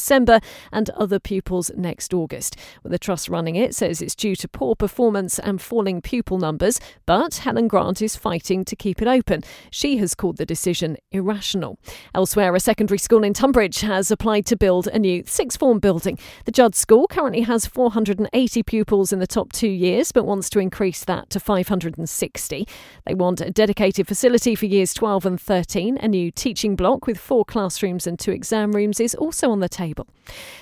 and 0.72 0.90
other 0.90 1.18
pupils 1.18 1.70
next 1.76 2.14
August. 2.14 2.56
The 2.84 2.98
trust 2.98 3.28
running 3.28 3.56
it 3.56 3.74
says 3.74 4.00
it's 4.00 4.14
due 4.14 4.36
to 4.36 4.48
poor 4.48 4.74
performance 4.74 5.38
and 5.38 5.60
falling 5.60 6.00
pupil 6.00 6.38
numbers, 6.38 6.80
but 7.06 7.36
Helen 7.36 7.68
Grant 7.68 8.02
is 8.02 8.16
fighting 8.16 8.64
to 8.64 8.76
keep 8.76 9.02
it 9.02 9.08
open. 9.08 9.42
She 9.70 9.98
has 9.98 10.14
called 10.14 10.36
the 10.36 10.46
decision 10.46 10.96
irrational. 11.12 11.78
Elsewhere, 12.14 12.54
a 12.54 12.60
secondary 12.60 12.98
school 12.98 13.24
in 13.24 13.34
Tonbridge 13.34 13.80
has 13.80 14.10
applied 14.10 14.46
to 14.46 14.56
build 14.56 14.86
a 14.88 14.98
new 14.98 15.22
sixth 15.26 15.58
form 15.58 15.78
building. 15.78 16.18
The 16.44 16.52
Judd 16.52 16.74
School 16.74 17.06
currently 17.08 17.42
has 17.42 17.66
480 17.66 18.62
pupils 18.62 19.12
in 19.12 19.18
the 19.18 19.26
top 19.26 19.52
two 19.52 19.68
years, 19.68 20.12
but 20.12 20.24
wants 20.24 20.48
to 20.50 20.58
increase 20.58 21.04
that 21.04 21.30
to 21.30 21.40
560. 21.40 22.68
They 23.06 23.14
want 23.14 23.40
a 23.40 23.50
dedicated 23.50 24.06
facility 24.06 24.54
for 24.54 24.66
years 24.66 24.94
12 24.94 25.26
and 25.26 25.40
13. 25.40 25.98
A 25.98 26.08
new 26.08 26.30
teaching 26.30 26.76
block 26.76 27.06
with 27.06 27.18
four 27.18 27.44
classrooms 27.44 28.06
and 28.06 28.18
two 28.18 28.32
exam 28.32 28.72
rooms 28.72 29.00
is 29.00 29.14
also 29.14 29.50
on 29.50 29.60
the 29.60 29.68
table 29.68 29.89
table. 29.90 30.06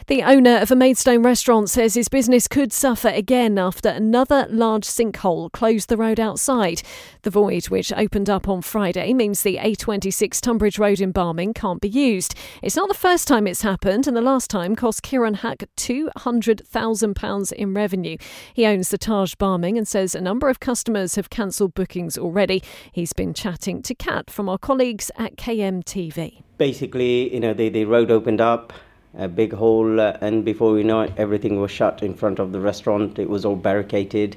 The 0.07 0.23
owner 0.23 0.57
of 0.59 0.71
a 0.71 0.77
Maidstone 0.77 1.23
restaurant 1.23 1.69
says 1.69 1.95
his 1.95 2.09
business 2.09 2.49
could 2.49 2.73
suffer 2.73 3.09
again 3.09 3.59
after 3.59 3.91
another 3.91 4.47
large 4.49 4.85
sinkhole 4.85 5.53
closed 5.53 5.89
the 5.89 5.97
road 5.97 6.19
outside. 6.19 6.83
The 7.23 7.31
void, 7.31 7.67
which 7.67 7.93
opened 7.93 8.31
up 8.31 8.49
on 8.49 8.63
Friday, 8.63 9.13
means 9.13 9.43
the 9.43 9.59
A26 9.59 10.41
Tonbridge 10.41 10.79
Road 10.79 11.01
in 11.01 11.13
Barming 11.13 11.55
can't 11.55 11.81
be 11.81 11.89
used. 11.89 12.35
It's 12.63 12.77
not 12.77 12.89
the 12.89 12.95
first 12.95 13.29
time 13.29 13.47
it's 13.47 13.63
happened, 13.63 14.07
and 14.07 14.17
the 14.17 14.23
last 14.23 14.49
time 14.49 14.75
cost 14.75 15.03
Kieran 15.03 15.35
Hack 15.35 15.65
£200,000 15.77 17.53
in 17.53 17.75
revenue. 17.75 18.17
He 18.55 18.65
owns 18.65 18.89
the 18.89 18.99
Taj 18.99 19.35
Barming 19.35 19.77
and 19.77 19.87
says 19.87 20.15
a 20.15 20.21
number 20.21 20.49
of 20.49 20.61
customers 20.61 21.17
have 21.17 21.29
cancelled 21.29 21.75
bookings 21.75 22.17
already. 22.17 22.63
He's 22.93 23.13
been 23.13 23.35
chatting 23.35 23.83
to 23.83 23.95
Kat 23.95 24.31
from 24.31 24.49
our 24.49 24.59
colleagues 24.59 25.11
at 25.19 25.37
KMTV. 25.37 26.43
Basically, 26.57 27.33
you 27.33 27.41
know, 27.41 27.53
the, 27.53 27.69
the 27.69 27.85
road 27.85 28.11
opened 28.11 28.41
up 28.41 28.73
a 29.19 29.29
big 29.29 29.53
hole, 29.53 30.01
uh, 30.01 30.17
and 30.21 30.45
before 30.45 30.73
we 30.73 30.85
know 30.85 31.03
it, 31.03 31.13
everything 31.17 31.61
was 31.61 31.71
shut 31.71 32.03
in 32.03 32.15
front 32.15 32.39
of 32.39 32.53
the 32.53 32.61
restaurant. 32.61 33.19
It 33.19 33.29
was 33.29 33.45
all 33.45 33.57
barricaded, 33.57 34.37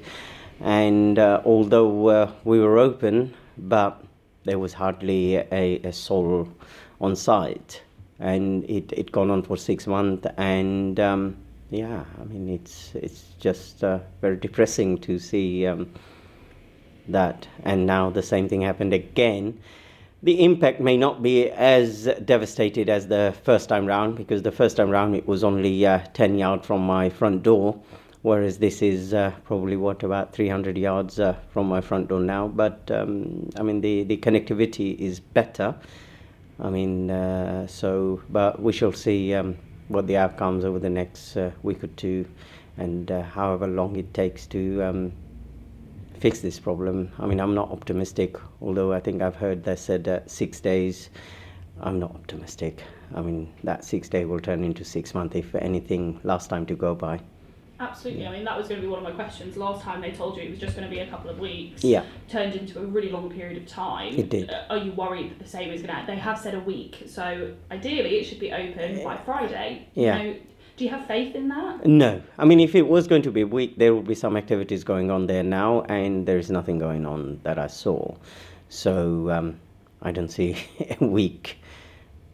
and 0.60 1.18
uh, 1.20 1.42
although 1.46 2.08
uh, 2.08 2.32
we 2.44 2.60
were 2.60 2.80
open, 2.80 3.34
but 3.58 4.04
there 4.44 4.58
was 4.58 4.74
hardly 4.74 5.36
a, 5.36 5.80
a 5.84 5.94
soul 5.94 6.50
on 7.00 7.16
site, 7.16 7.84
and 8.20 8.64
it 8.70 8.92
it 8.92 9.12
gone 9.12 9.30
on 9.30 9.44
for 9.44 9.56
six 9.56 9.86
months, 9.86 10.28
and 10.38 11.00
um, 11.00 11.38
yeah, 11.70 12.04
I 12.20 12.24
mean 12.24 12.50
it's 12.50 12.92
it's 12.96 13.26
just 13.40 13.84
uh, 13.84 14.00
very 14.20 14.36
depressing 14.36 14.98
to 15.00 15.20
see 15.20 15.68
um, 15.68 15.94
that, 17.08 17.48
and 17.64 17.86
now 17.86 18.10
the 18.10 18.24
same 18.24 18.50
thing 18.50 18.62
happened 18.62 18.94
again 18.94 19.60
the 20.24 20.44
impact 20.44 20.80
may 20.80 20.98
not 20.98 21.24
be 21.24 21.50
as 21.50 22.08
devastated 22.26 22.90
as 22.90 23.08
the 23.08 23.34
first 23.44 23.68
time 23.70 23.86
round 23.86 24.16
because 24.16 24.44
the 24.44 24.52
first 24.52 24.78
time 24.78 24.90
round 24.90 25.16
it 25.16 25.28
was 25.28 25.44
only 25.44 25.86
uh, 25.86 26.00
10 26.14 26.38
yards 26.38 26.66
from 26.66 26.86
my 26.86 27.10
front 27.10 27.42
door 27.42 27.80
whereas 28.22 28.60
this 28.60 28.84
is 28.84 29.14
uh, 29.14 29.32
probably 29.46 29.76
what 29.76 30.04
about 30.04 30.32
300 30.32 30.78
yards 30.78 31.20
uh, 31.20 31.36
from 31.52 31.68
my 31.68 31.82
front 31.82 32.08
door 32.08 32.20
now. 32.20 32.48
But 32.48 32.90
um, 32.92 33.50
i 33.58 33.64
mean 33.64 33.82
the, 33.82 34.04
the 34.04 34.18
connectivity 34.18 34.98
is 35.00 35.20
better. 35.20 35.76
I 36.60 36.70
mean 36.70 37.10
uh, 37.10 37.66
so 37.66 38.22
but 38.30 38.62
we 38.62 38.74
shall 38.74 38.94
see 38.94 39.34
um, 39.34 39.58
what 39.88 40.06
the 40.06 40.18
outcomes 40.18 40.64
over 40.64 40.78
the 40.78 40.90
next 40.90 41.36
uh, 41.36 41.52
week 41.64 41.84
or 41.84 41.88
two 41.88 42.26
and 42.78 43.12
uh, 43.12 43.24
however 43.24 43.68
long 43.68 43.96
it 43.96 44.14
takes 44.14 44.46
to 44.48 44.84
um, 44.84 45.14
fix 46.22 46.40
this 46.40 46.60
problem. 46.60 47.12
I 47.18 47.26
mean, 47.26 47.40
I'm 47.40 47.56
not 47.56 47.72
optimistic, 47.72 48.38
although 48.62 48.94
I 48.94 49.00
think 49.00 49.24
I've 49.24 49.36
heard 49.36 49.64
they 49.64 49.76
said 49.76 50.08
uh, 50.08 50.20
six 50.28 50.62
days. 50.62 51.10
I'm 51.82 52.00
not 52.00 52.12
optimistic. 52.12 52.84
I 53.16 53.22
mean, 53.22 53.52
that 53.64 53.84
six 53.84 54.08
day 54.08 54.26
will 54.26 54.40
turn 54.40 54.64
into 54.64 54.86
six 54.86 55.16
months, 55.16 55.36
if 55.36 55.56
anything, 55.56 56.20
last 56.24 56.50
time 56.50 56.68
to 56.68 56.76
go 56.76 56.94
by. 56.94 57.20
Absolutely. 57.80 58.28
I 58.28 58.32
mean, 58.32 58.44
that 58.44 58.56
was 58.56 58.68
going 58.68 58.80
to 58.80 58.86
be 58.86 58.92
one 58.92 59.00
of 59.00 59.04
my 59.04 59.12
questions. 59.12 59.58
Last 59.58 59.82
time 59.82 60.02
they 60.02 60.12
told 60.12 60.38
you 60.38 60.44
it 60.44 60.52
was 60.52 60.60
just 60.60 60.76
going 60.76 60.88
to 60.88 60.96
be 60.96 61.00
a 61.00 61.08
couple 61.08 61.32
of 61.32 61.40
weeks. 61.40 61.84
Yeah. 61.84 62.04
Turned 62.30 62.54
into 62.54 62.78
a 62.80 62.86
really 62.86 63.10
long 63.10 63.32
period 63.32 63.58
of 63.58 63.68
time. 63.68 64.14
It 64.14 64.30
did. 64.30 64.52
Uh, 64.52 64.66
are 64.70 64.78
you 64.78 64.92
worried 64.92 65.32
that 65.32 65.40
the 65.40 65.50
same 65.50 65.72
is 65.72 65.82
going 65.82 65.96
to? 65.96 66.04
They 66.06 66.18
have 66.18 66.38
said 66.38 66.54
a 66.54 66.60
week, 66.60 67.06
so 67.08 67.56
ideally 67.72 68.18
it 68.20 68.26
should 68.26 68.40
be 68.40 68.54
open 68.54 69.04
by 69.04 69.18
Friday. 69.18 69.88
Yeah. 69.96 70.22
You 70.22 70.34
know, 70.34 70.40
do 70.82 70.86
you 70.86 70.92
have 70.92 71.06
faith 71.06 71.36
in 71.36 71.48
that? 71.50 71.86
No. 71.86 72.24
I 72.40 72.46
mean, 72.46 72.60
if 72.60 72.74
it 72.74 72.88
was 72.88 73.08
going 73.08 73.22
to 73.22 73.32
be 73.32 73.42
a 73.42 73.48
week, 73.48 73.78
there 73.78 73.94
would 73.94 74.08
be 74.08 74.16
some 74.16 74.36
activities 74.36 74.84
going 74.84 75.12
on 75.12 75.28
there 75.28 75.44
now, 75.44 75.84
and 75.84 76.26
there 76.26 76.40
is 76.40 76.50
nothing 76.50 76.80
going 76.80 77.06
on 77.06 77.40
that 77.44 77.60
I 77.60 77.68
saw. 77.68 78.16
So 78.70 79.30
um, 79.30 79.60
I 80.02 80.12
don't 80.12 80.30
see 80.30 80.58
a 81.00 81.06
week 81.06 81.60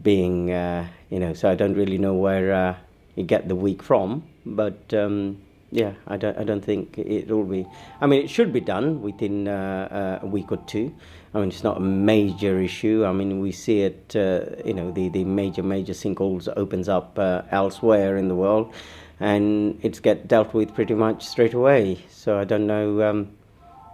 being, 0.02 0.50
uh, 0.54 0.88
you 1.10 1.20
know, 1.20 1.34
so 1.34 1.52
I 1.52 1.56
don't 1.56 1.74
really 1.74 1.98
know 1.98 2.14
where 2.14 2.54
uh, 2.54 2.76
you 3.16 3.24
get 3.24 3.50
the 3.50 3.56
week 3.56 3.84
from. 3.84 4.24
But 4.46 4.94
um, 4.94 5.42
yeah, 5.72 5.94
I 6.08 6.18
don't, 6.18 6.38
I 6.38 6.44
don't 6.44 6.64
think 6.64 6.98
it 6.98 7.28
will 7.28 7.44
be. 7.44 7.66
I 8.00 8.08
mean, 8.08 8.24
it 8.24 8.30
should 8.30 8.54
be 8.54 8.62
done 8.62 9.02
within 9.02 9.48
uh, 9.48 10.20
uh, 10.22 10.26
a 10.26 10.28
week 10.28 10.52
or 10.52 10.58
two. 10.58 10.96
I 11.34 11.40
mean, 11.40 11.50
it's 11.50 11.64
not 11.64 11.78
a 11.78 11.82
major 11.82 12.60
issue. 12.60 13.06
I 13.06 13.12
mean, 13.12 13.40
we 13.42 13.52
see 13.52 13.82
it, 13.82 14.16
uh, 14.16 14.46
you 14.66 14.74
know, 14.74 14.92
the, 14.92 15.10
the 15.10 15.24
major, 15.26 15.64
major 15.64 15.94
sinkholes 15.94 16.48
opens 16.56 16.88
up 16.88 17.20
uh, 17.20 17.42
elsewhere 17.52 18.18
in 18.18 18.28
the 18.28 18.36
world 18.36 18.74
and 19.20 19.80
it's 19.82 20.00
get 20.00 20.28
dealt 20.28 20.54
with 20.54 20.74
pretty 20.74 20.94
much 20.94 21.26
straight 21.26 21.54
away. 21.54 21.98
So 22.10 22.40
I 22.40 22.44
don't 22.44 22.68
know 22.68 23.02
um, 23.04 23.32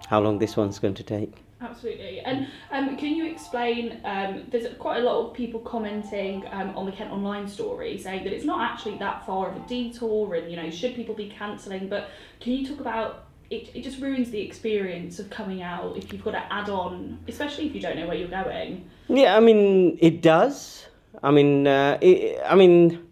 how 0.07 0.19
long 0.19 0.39
this 0.39 0.55
one's 0.55 0.79
going 0.79 0.95
to 0.95 1.03
take. 1.03 1.42
Absolutely. 1.63 2.19
And 2.19 2.47
um, 2.71 2.97
can 2.97 3.15
you 3.15 3.25
explain? 3.25 4.01
Um, 4.03 4.43
there's 4.49 4.67
quite 4.77 4.97
a 4.97 5.03
lot 5.03 5.25
of 5.25 5.33
people 5.33 5.61
commenting 5.61 6.43
um, 6.51 6.75
on 6.75 6.85
the 6.85 6.91
Kent 6.91 7.11
Online 7.11 7.47
story 7.47 7.97
saying 7.97 8.23
that 8.25 8.33
it's 8.33 8.45
not 8.45 8.61
actually 8.61 8.97
that 8.97 9.25
far 9.25 9.49
of 9.49 9.55
a 9.55 9.67
detour 9.67 10.35
and, 10.35 10.51
you 10.51 10.57
know, 10.57 10.69
should 10.69 10.93
people 10.93 11.15
be 11.15 11.29
cancelling? 11.29 11.87
But 11.87 12.09
can 12.39 12.53
you 12.53 12.67
talk 12.67 12.79
about 12.79 13.25
it, 13.49 13.69
it 13.75 13.83
just 13.83 13.99
ruins 14.01 14.31
the 14.31 14.41
experience 14.41 15.19
of 15.19 15.29
coming 15.29 15.61
out 15.61 15.95
if 15.95 16.11
you've 16.11 16.23
got 16.23 16.31
to 16.31 16.53
add 16.53 16.69
on, 16.69 17.19
especially 17.27 17.67
if 17.67 17.75
you 17.75 17.81
don't 17.81 17.95
know 17.95 18.07
where 18.07 18.17
you're 18.17 18.27
going. 18.27 18.89
Yeah, 19.07 19.37
I 19.37 19.39
mean, 19.39 19.97
it 20.01 20.21
does. 20.21 20.87
I 21.21 21.31
mean, 21.31 21.67
uh, 21.67 21.97
it, 22.01 22.41
I 22.45 22.55
mean, 22.55 23.07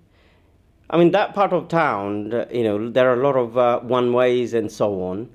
I 0.89 0.97
mean 0.97 1.11
that 1.11 1.33
part 1.33 1.53
of 1.53 1.67
town. 1.67 2.45
You 2.51 2.63
know, 2.63 2.89
there 2.89 3.09
are 3.09 3.19
a 3.19 3.23
lot 3.23 3.35
of 3.35 3.57
uh, 3.57 3.79
one 3.81 4.13
ways 4.13 4.53
and 4.53 4.71
so 4.71 5.03
on, 5.03 5.29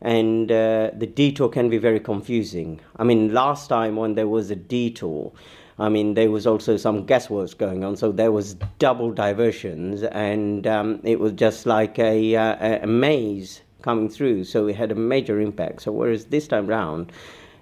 and 0.00 0.50
uh, 0.50 0.90
the 0.96 1.06
detour 1.06 1.48
can 1.48 1.68
be 1.68 1.78
very 1.78 2.00
confusing. 2.00 2.80
I 2.96 3.04
mean, 3.04 3.34
last 3.34 3.68
time 3.68 3.96
when 3.96 4.14
there 4.14 4.28
was 4.28 4.50
a 4.50 4.56
detour. 4.56 5.32
I 5.80 5.88
mean, 5.88 6.14
there 6.14 6.30
was 6.30 6.44
also 6.44 6.76
some 6.76 7.06
guesswork 7.06 7.56
going 7.56 7.84
on, 7.84 7.96
so 7.96 8.10
there 8.10 8.32
was 8.32 8.54
double 8.80 9.12
diversions, 9.12 10.02
and 10.02 10.66
um, 10.66 11.00
it 11.04 11.20
was 11.20 11.32
just 11.32 11.66
like 11.66 11.98
a, 12.00 12.34
uh, 12.34 12.82
a 12.82 12.86
maze 12.86 13.62
coming 13.82 14.08
through, 14.08 14.42
so 14.44 14.66
it 14.66 14.74
had 14.74 14.90
a 14.90 14.96
major 14.96 15.40
impact. 15.40 15.82
So 15.82 15.92
whereas 15.92 16.26
this 16.26 16.48
time 16.48 16.66
round, 16.66 17.12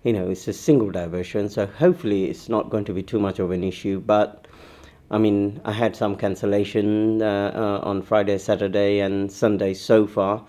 you 0.03 0.13
know, 0.15 0.31
it's 0.31 0.49
a 0.49 0.53
single 0.53 0.91
diversion, 0.91 1.51
so 1.51 1.67
hopefully 1.67 2.25
it's 2.31 2.49
not 2.49 2.71
going 2.71 2.85
to 2.87 2.95
be 2.95 3.03
too 3.03 3.21
much 3.21 3.39
of 3.39 3.51
an 3.51 3.63
issue. 3.63 4.01
But 4.01 4.47
I 5.11 5.19
mean, 5.19 5.61
I 5.65 5.73
had 5.73 5.95
some 5.95 6.17
cancellation 6.17 7.21
uh, 7.23 7.53
uh, 7.55 7.87
on 7.87 8.03
Friday, 8.03 8.39
Saturday, 8.39 9.01
and 9.01 9.31
Sunday 9.31 9.75
so 9.75 10.07
far, 10.07 10.45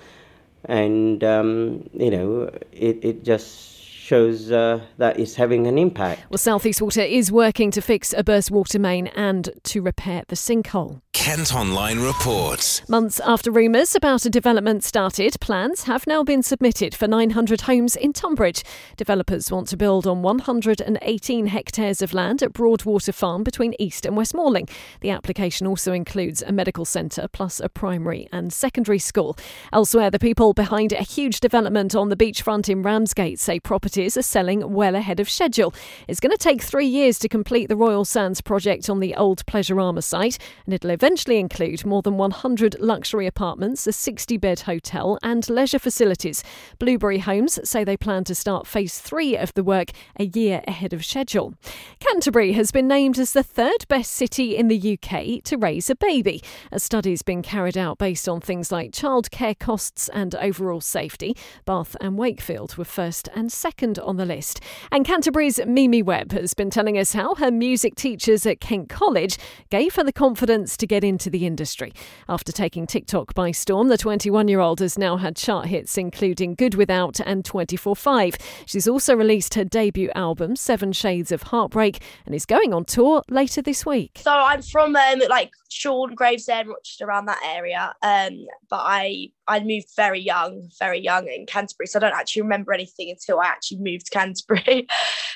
and 0.66 1.24
um, 1.24 1.90
you 1.94 2.12
know, 2.12 2.50
it 2.72 3.00
it 3.04 3.24
just 3.24 3.78
shows 4.08 4.52
uh, 4.52 4.80
that 4.98 5.20
it's 5.20 5.36
having 5.36 5.68
an 5.68 5.78
impact. 5.78 6.22
Well, 6.30 6.38
South 6.38 6.66
East 6.66 6.82
Water 6.82 7.02
is 7.02 7.30
working 7.30 7.72
to 7.72 7.82
fix 7.82 8.14
a 8.14 8.24
burst 8.24 8.50
water 8.52 8.80
main 8.80 9.08
and 9.08 9.50
to 9.64 9.82
repair 9.82 10.24
the 10.30 10.36
sinkhole. 10.36 11.02
Kent 11.28 11.54
Online 11.54 12.00
reports. 12.00 12.88
Months 12.88 13.20
after 13.20 13.52
rumours 13.52 13.98
about 13.98 14.24
a 14.24 14.30
development 14.30 14.82
started, 14.86 15.36
plans 15.42 15.84
have 15.84 16.08
now 16.08 16.24
been 16.24 16.42
submitted 16.42 16.96
for 16.96 17.06
900 17.06 17.60
homes 17.60 17.98
in 17.98 18.14
Tonbridge. 18.14 18.64
Developers 18.96 19.52
want 19.52 19.68
to 19.68 19.76
build 19.76 20.08
on 20.08 20.22
118 20.22 21.48
hectares 21.48 22.02
of 22.02 22.14
land 22.14 22.42
at 22.42 22.54
Broadwater 22.54 23.12
Farm 23.12 23.44
between 23.44 23.76
East 23.78 24.06
and 24.06 24.16
West 24.16 24.34
Malling. 24.34 24.70
The 25.02 25.10
application 25.10 25.68
also 25.68 25.92
includes 25.92 26.42
a 26.44 26.54
medical 26.54 26.86
centre 26.86 27.28
plus 27.28 27.60
a 27.60 27.68
primary 27.68 28.30
and 28.32 28.54
secondary 28.54 29.00
school. 29.00 29.38
Elsewhere, 29.74 30.10
the 30.10 30.20
people 30.20 30.54
behind 30.54 30.94
a 30.94 31.04
huge 31.04 31.42
development 31.42 31.94
on 31.94 32.08
the 32.08 32.16
beachfront 32.16 32.70
in 32.70 32.84
Ramsgate 32.84 33.38
say 33.38 33.60
properties 33.60 34.16
are 34.16 34.22
selling 34.22 34.72
well 34.72 34.96
ahead 34.96 35.20
of 35.20 35.30
schedule. 35.30 35.74
It's 36.08 36.22
going 36.22 36.32
to 36.32 36.38
take 36.38 36.62
three 36.62 36.88
years 36.88 37.20
to 37.20 37.28
complete 37.28 37.68
the 37.68 37.76
Royal 37.76 38.06
Sands 38.06 38.40
project 38.40 38.90
on 38.90 39.02
the 39.02 39.14
old 39.14 39.46
Pleasurama 39.46 40.02
site, 40.02 40.38
and 40.66 40.74
it'll 40.74 40.92
eventually 40.92 41.17
eventually 41.18 41.40
include 41.40 41.84
more 41.84 42.04
than 42.04 42.16
100 42.16 42.80
luxury 42.80 43.26
apartments, 43.26 43.88
a 43.88 43.92
60 43.92 44.38
bed 44.38 44.60
hotel, 44.60 45.18
and 45.24 45.50
leisure 45.50 45.80
facilities. 45.80 46.44
Blueberry 46.78 47.18
Homes 47.18 47.58
say 47.68 47.84
they 47.84 47.98
plan 47.98 48.24
to 48.26 48.36
start 48.36 48.68
phase 48.68 49.00
three 49.00 49.36
of 49.36 49.52
the 49.56 49.64
work 49.64 49.90
a 50.20 50.26
year 50.26 50.62
ahead 50.68 50.94
of 50.94 51.04
schedule. 51.04 51.56
Canterbury 52.00 52.52
has 52.52 52.72
been 52.72 52.88
named 52.88 53.18
as 53.18 53.34
the 53.34 53.42
third 53.42 53.88
best 53.88 54.12
city 54.12 54.56
in 54.56 54.68
the 54.68 54.78
UK 54.94 55.44
to 55.46 55.58
raise 55.58 55.90
a 55.90 55.96
baby. 55.96 56.44
A 56.72 56.80
study's 56.80 57.24
been 57.24 57.42
carried 57.42 57.80
out 57.80 57.98
based 57.98 58.30
on 58.30 58.40
things 58.40 58.72
like 58.72 58.92
childcare 58.92 59.58
costs 59.58 60.10
and 60.10 60.36
overall 60.36 60.82
safety. 60.82 61.36
Bath 61.66 61.98
and 62.00 62.16
Wakefield 62.16 62.78
were 62.78 62.86
first 62.86 63.28
and 63.34 63.52
second 63.52 63.98
on 63.98 64.18
the 64.18 64.26
list. 64.26 64.62
And 64.92 65.04
Canterbury's 65.04 65.60
Mimi 65.66 66.04
Webb 66.04 66.32
has 66.34 66.54
been 66.54 66.70
telling 66.70 66.96
us 66.96 67.14
how 67.14 67.34
her 67.36 67.50
music 67.50 67.96
teachers 67.96 68.46
at 68.46 68.60
Kent 68.60 68.90
College 68.90 69.40
gave 69.72 69.96
her 69.96 70.04
the 70.04 70.14
confidence 70.14 70.78
to 70.78 70.86
get 70.86 71.04
into 71.08 71.30
the 71.30 71.46
industry. 71.48 71.94
After 72.30 72.52
taking 72.52 72.86
TikTok 72.86 73.34
by 73.34 73.52
storm, 73.52 73.88
the 73.88 73.98
21 73.98 74.48
year 74.48 74.60
old 74.60 74.80
has 74.80 74.98
now 74.98 75.18
had 75.18 75.36
chart 75.36 75.66
hits 75.66 75.98
including 75.98 76.56
Good 76.56 76.76
Without 76.76 77.20
and 77.22 77.44
24 77.44 77.96
5. 77.96 78.38
She's 78.66 78.88
also 78.88 79.16
released 79.16 79.56
her 79.56 79.64
debut 79.64 80.12
album, 80.14 80.56
Seven 80.56 80.92
Shades 80.92 81.32
of 81.32 81.44
Heartbreak, 81.44 82.02
and 82.26 82.36
is 82.36 82.46
going 82.46 82.74
on 82.74 82.86
tour 82.86 83.24
later 83.30 83.62
this 83.62 83.86
week. 83.86 84.20
So 84.22 84.32
I'm 84.32 84.62
from 84.62 84.96
um, 84.96 85.22
like 85.30 85.52
Shorne, 85.70 86.16
Gravesend, 86.16 86.70
Rochester, 86.70 87.06
around 87.06 87.26
that 87.26 87.42
area. 87.44 87.94
Um, 88.02 88.46
but 88.70 88.82
I 88.84 89.30
I 89.48 89.62
moved 89.62 89.88
very 89.96 90.20
young, 90.20 90.70
very 90.80 91.00
young 91.00 91.28
in 91.28 91.46
Canterbury, 91.46 91.88
so 91.88 92.00
I 92.00 92.02
don't 92.02 92.16
actually 92.18 92.44
remember 92.44 92.74
anything 92.74 93.10
until 93.10 93.40
I 93.40 93.46
actually 93.46 93.80
moved 93.80 94.08
to 94.08 94.12
Canterbury. 94.18 94.88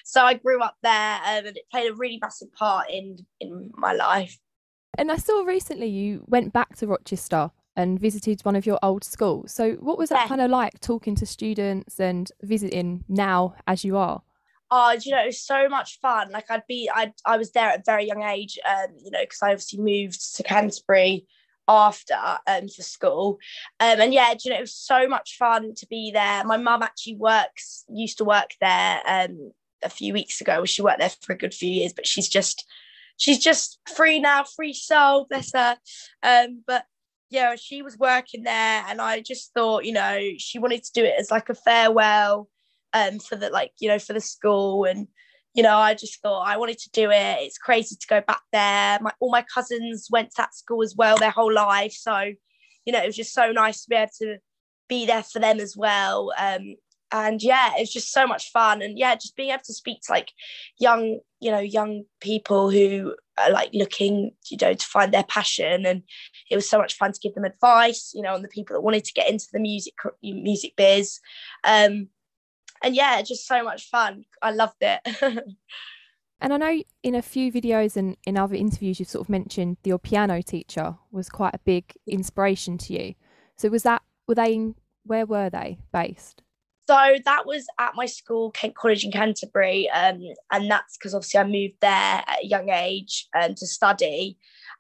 so 0.04 0.24
I 0.24 0.36
grew 0.36 0.62
up 0.62 0.76
there, 0.84 1.16
um, 1.26 1.46
and 1.46 1.58
it 1.58 1.70
played 1.72 1.92
a 1.92 1.96
really 1.96 2.20
massive 2.22 2.54
part 2.54 2.90
in 2.90 3.18
in 3.40 3.72
my 3.76 3.94
life. 3.94 4.38
And 5.02 5.12
I 5.12 5.18
saw 5.18 5.42
recently 5.42 5.88
you 5.88 6.24
went 6.28 6.54
back 6.54 6.76
to 6.78 6.86
Rochester 6.86 7.50
and 7.76 8.00
visited 8.00 8.42
one 8.42 8.56
of 8.56 8.68
your 8.68 8.78
old 8.84 9.04
schools. 9.04 9.52
So, 9.52 9.72
what 9.74 9.98
was 9.98 10.10
that 10.10 10.22
Yeah. 10.22 10.28
kind 10.28 10.42
of 10.42 10.52
like 10.52 10.80
talking 10.80 11.16
to 11.16 11.26
students 11.26 12.00
and 12.00 12.32
visiting 12.44 13.04
now 13.10 13.56
as 13.66 13.84
you 13.84 13.98
are? 13.98 14.22
Oh, 14.70 14.92
you 14.92 15.12
know, 15.12 15.24
it 15.24 15.26
was 15.26 15.42
so 15.42 15.68
much 15.68 16.00
fun. 16.00 16.30
Like 16.32 16.52
I'd 16.52 16.68
be, 16.68 16.88
I 16.94 17.14
I 17.26 17.38
was 17.38 17.52
there 17.52 17.70
at 17.70 17.80
a 17.80 17.84
very 17.84 18.06
young 18.06 18.22
age, 18.22 18.60
um, 18.64 18.96
you 19.04 19.10
know, 19.10 19.22
because 19.22 19.42
I 19.42 19.48
obviously 19.48 19.80
moved 19.80 20.36
to 20.36 20.44
Canterbury 20.44 21.26
after 21.68 22.14
um 22.48 22.68
for 22.68 22.84
school, 22.84 23.40
um, 23.80 24.00
and 24.02 24.14
yeah, 24.14 24.36
you 24.44 24.52
know, 24.52 24.58
it 24.58 24.62
was 24.62 24.76
so 24.76 25.08
much 25.08 25.38
fun 25.38 25.74
to 25.76 25.88
be 25.88 26.12
there. 26.12 26.44
My 26.46 26.58
mum 26.58 26.84
actually 26.84 27.16
works, 27.16 27.86
used 27.90 28.20
to 28.20 28.24
work 28.24 28.52
there, 28.62 29.02
um, 29.08 29.52
a 29.82 29.90
few 29.90 30.14
weeks 30.14 30.42
ago. 30.42 30.64
She 30.66 30.84
worked 30.84 31.00
there 31.00 31.12
for 31.22 31.34
a 31.34 31.38
good 31.38 31.56
few 31.56 31.72
years, 31.72 31.92
but 31.94 32.06
she's 32.06 32.30
just, 32.30 32.66
she's 33.18 33.40
just 33.40 33.80
free 33.96 34.20
now, 34.20 34.44
free 34.44 34.74
soul, 34.74 35.28
bless 35.30 35.52
her. 35.54 35.78
Um, 36.24 36.64
but 36.66 36.86
yeah, 37.30 37.56
she 37.56 37.82
was 37.82 37.98
working 37.98 38.44
there, 38.44 38.84
and 38.88 39.00
I 39.00 39.22
just 39.22 39.54
thought, 39.54 39.86
you 39.86 39.94
know, 39.94 40.20
she 40.38 40.60
wanted 40.60 40.84
to 40.84 40.92
do 40.94 41.04
it 41.04 41.16
as 41.18 41.32
like 41.32 41.50
a 41.50 41.56
farewell 41.56 42.50
um 42.94 43.20
for 43.20 43.38
the 43.38 43.50
like 43.50 43.72
you 43.80 43.88
know 43.88 44.00
for 44.00 44.14
the 44.14 44.22
school. 44.22 44.86
And 44.86 45.08
you 45.54 45.64
know 45.64 45.76
i 45.76 45.94
just 45.94 46.22
thought 46.22 46.48
i 46.48 46.58
wanted 46.58 46.78
to 46.80 46.90
do 46.92 47.10
it. 47.12 47.38
It's 47.42 47.58
crazy 47.58 47.96
to 47.96 48.08
go 48.08 48.22
back 48.22 48.42
there. 48.52 49.00
My 49.02 49.12
all 49.20 49.32
my 49.32 49.44
cousins 49.54 50.08
went 50.12 50.30
to 50.32 50.36
that 50.38 50.56
school 50.56 50.84
as 50.84 50.96
well 50.96 51.18
their 51.18 51.32
whole 51.32 51.54
life. 51.54 51.94
So 51.94 52.32
you 52.86 52.94
know 52.94 53.02
it 53.02 53.08
was 53.08 53.16
just 53.16 53.34
so 53.34 53.52
nice 53.52 53.84
to 53.84 53.90
be 53.90 53.96
able 53.96 54.12
to 54.20 54.38
be 54.88 55.06
there 55.06 55.24
for 55.24 55.40
them 55.40 55.60
as 55.60 55.76
well. 55.76 56.34
Um 56.38 56.76
and 57.12 57.42
yeah 57.42 57.72
it's 57.78 57.92
just 57.92 58.12
so 58.12 58.26
much 58.26 58.52
fun 58.52 58.82
and 58.82 58.98
yeah 58.98 59.16
just 59.16 59.36
being 59.36 59.50
able 59.50 59.62
to 59.64 59.74
speak 59.74 60.00
to 60.02 60.12
like 60.12 60.32
young 60.80 61.20
you 61.40 61.52
know 61.52 61.60
young 61.60 62.04
people 62.20 62.70
who 62.70 63.16
are 63.38 63.52
like 63.52 63.70
looking 63.74 64.32
you 64.50 64.58
know 64.62 64.74
to 64.74 64.86
find 64.86 65.14
their 65.14 65.24
passion 65.24 65.86
and 65.86 66.04
it 66.50 66.56
was 66.56 66.70
so 66.70 66.78
much 66.78 66.96
fun 66.96 67.12
to 67.12 67.20
give 67.20 67.34
them 67.34 67.46
advice 67.46 68.12
you 68.14 68.22
know 68.22 68.34
on 68.34 68.42
the 68.42 68.48
people 68.48 68.76
that 68.76 68.82
wanted 68.82 69.04
to 69.04 69.14
get 69.14 69.30
into 69.30 69.48
the 69.52 69.60
music 69.60 69.94
music 70.22 70.74
biz 70.76 71.20
um 71.64 72.08
and 72.84 72.96
yeah, 72.96 73.22
just 73.22 73.48
so 73.48 73.64
much 73.64 73.90
fun. 73.90 74.26
I 74.42 74.52
loved 74.52 74.82
it. 74.82 75.08
And 76.44 76.54
I 76.54 76.58
know 76.58 76.82
in 77.04 77.14
a 77.14 77.22
few 77.22 77.52
videos 77.52 77.96
and 77.96 78.18
in 78.26 78.36
other 78.36 78.56
interviews, 78.56 79.00
you've 79.00 79.08
sort 79.08 79.26
of 79.26 79.30
mentioned 79.30 79.78
your 79.84 80.00
piano 80.00 80.42
teacher 80.42 80.96
was 81.12 81.30
quite 81.30 81.54
a 81.54 81.60
big 81.60 81.94
inspiration 82.08 82.80
to 82.80 82.94
you. 82.94 83.14
So 83.58 83.70
was 83.70 83.84
that 83.84 84.02
were 84.28 84.34
they 84.34 84.56
in, 84.56 84.76
where 85.06 85.28
were 85.28 85.52
they 85.52 85.78
based? 85.94 86.42
So 86.88 87.16
that 87.26 87.46
was 87.46 87.66
at 87.80 87.96
my 87.96 88.06
school, 88.06 88.52
Kent 88.52 88.76
College 88.76 89.04
in 89.04 89.12
Canterbury, 89.12 89.90
um, 89.90 90.22
and 90.52 90.70
that's 90.70 90.98
because 90.98 91.14
obviously 91.14 91.40
I 91.40 91.44
moved 91.44 91.76
there 91.82 92.24
at 92.28 92.44
a 92.44 92.48
young 92.48 92.70
age 92.70 93.28
um, 93.40 93.56
to 93.56 93.68
study. 93.68 94.38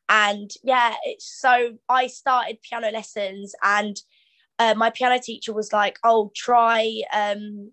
And 0.09 0.51
yeah, 0.63 0.95
so 1.19 1.77
I 1.87 2.07
started 2.07 2.61
piano 2.61 2.91
lessons, 2.91 3.53
and 3.63 3.97
uh, 4.59 4.73
my 4.75 4.89
piano 4.89 5.19
teacher 5.19 5.53
was 5.53 5.71
like, 5.71 5.99
"Oh, 6.03 6.31
try 6.35 7.01
um, 7.13 7.71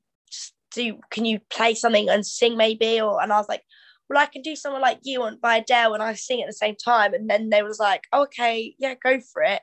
do. 0.72 0.98
Can 1.10 1.24
you 1.24 1.40
play 1.50 1.74
something 1.74 2.08
and 2.08 2.24
sing 2.24 2.56
maybe?" 2.56 3.00
Or 3.00 3.20
and 3.22 3.32
I 3.32 3.38
was 3.38 3.48
like, 3.48 3.64
well, 4.08 4.22
I 4.22 4.26
can 4.26 4.42
do 4.42 4.56
someone 4.56 4.80
like 4.80 5.00
you 5.02 5.22
on 5.22 5.38
by 5.40 5.58
Adele 5.58 5.94
and 5.94 6.02
I 6.02 6.14
sing 6.14 6.40
at 6.40 6.46
the 6.46 6.52
same 6.52 6.76
time. 6.76 7.12
And 7.12 7.28
then 7.28 7.50
they 7.50 7.62
was 7.62 7.78
like, 7.78 8.04
okay, 8.12 8.74
yeah, 8.78 8.94
go 8.94 9.20
for 9.20 9.42
it. 9.42 9.60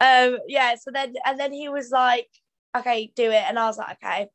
Um, 0.00 0.38
yeah. 0.48 0.74
So 0.74 0.90
then, 0.92 1.14
and 1.24 1.40
then 1.40 1.52
he 1.52 1.68
was 1.68 1.90
like, 1.90 2.28
okay, 2.76 3.12
do 3.16 3.30
it. 3.30 3.44
And 3.46 3.58
I 3.58 3.66
was 3.66 3.78
like, 3.78 3.98
okay. 4.02 4.28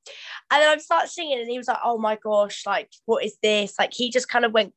And 0.52 0.62
then 0.62 0.70
I 0.70 0.78
started 0.78 1.10
singing 1.10 1.40
and 1.40 1.50
he 1.50 1.58
was 1.58 1.68
like, 1.68 1.80
oh 1.84 1.98
my 1.98 2.18
gosh, 2.22 2.66
like, 2.66 2.92
what 3.06 3.24
is 3.24 3.38
this? 3.42 3.76
Like, 3.80 3.94
he 3.94 4.12
just 4.12 4.30
kind 4.30 4.46
of 4.46 4.52
went, 4.52 4.74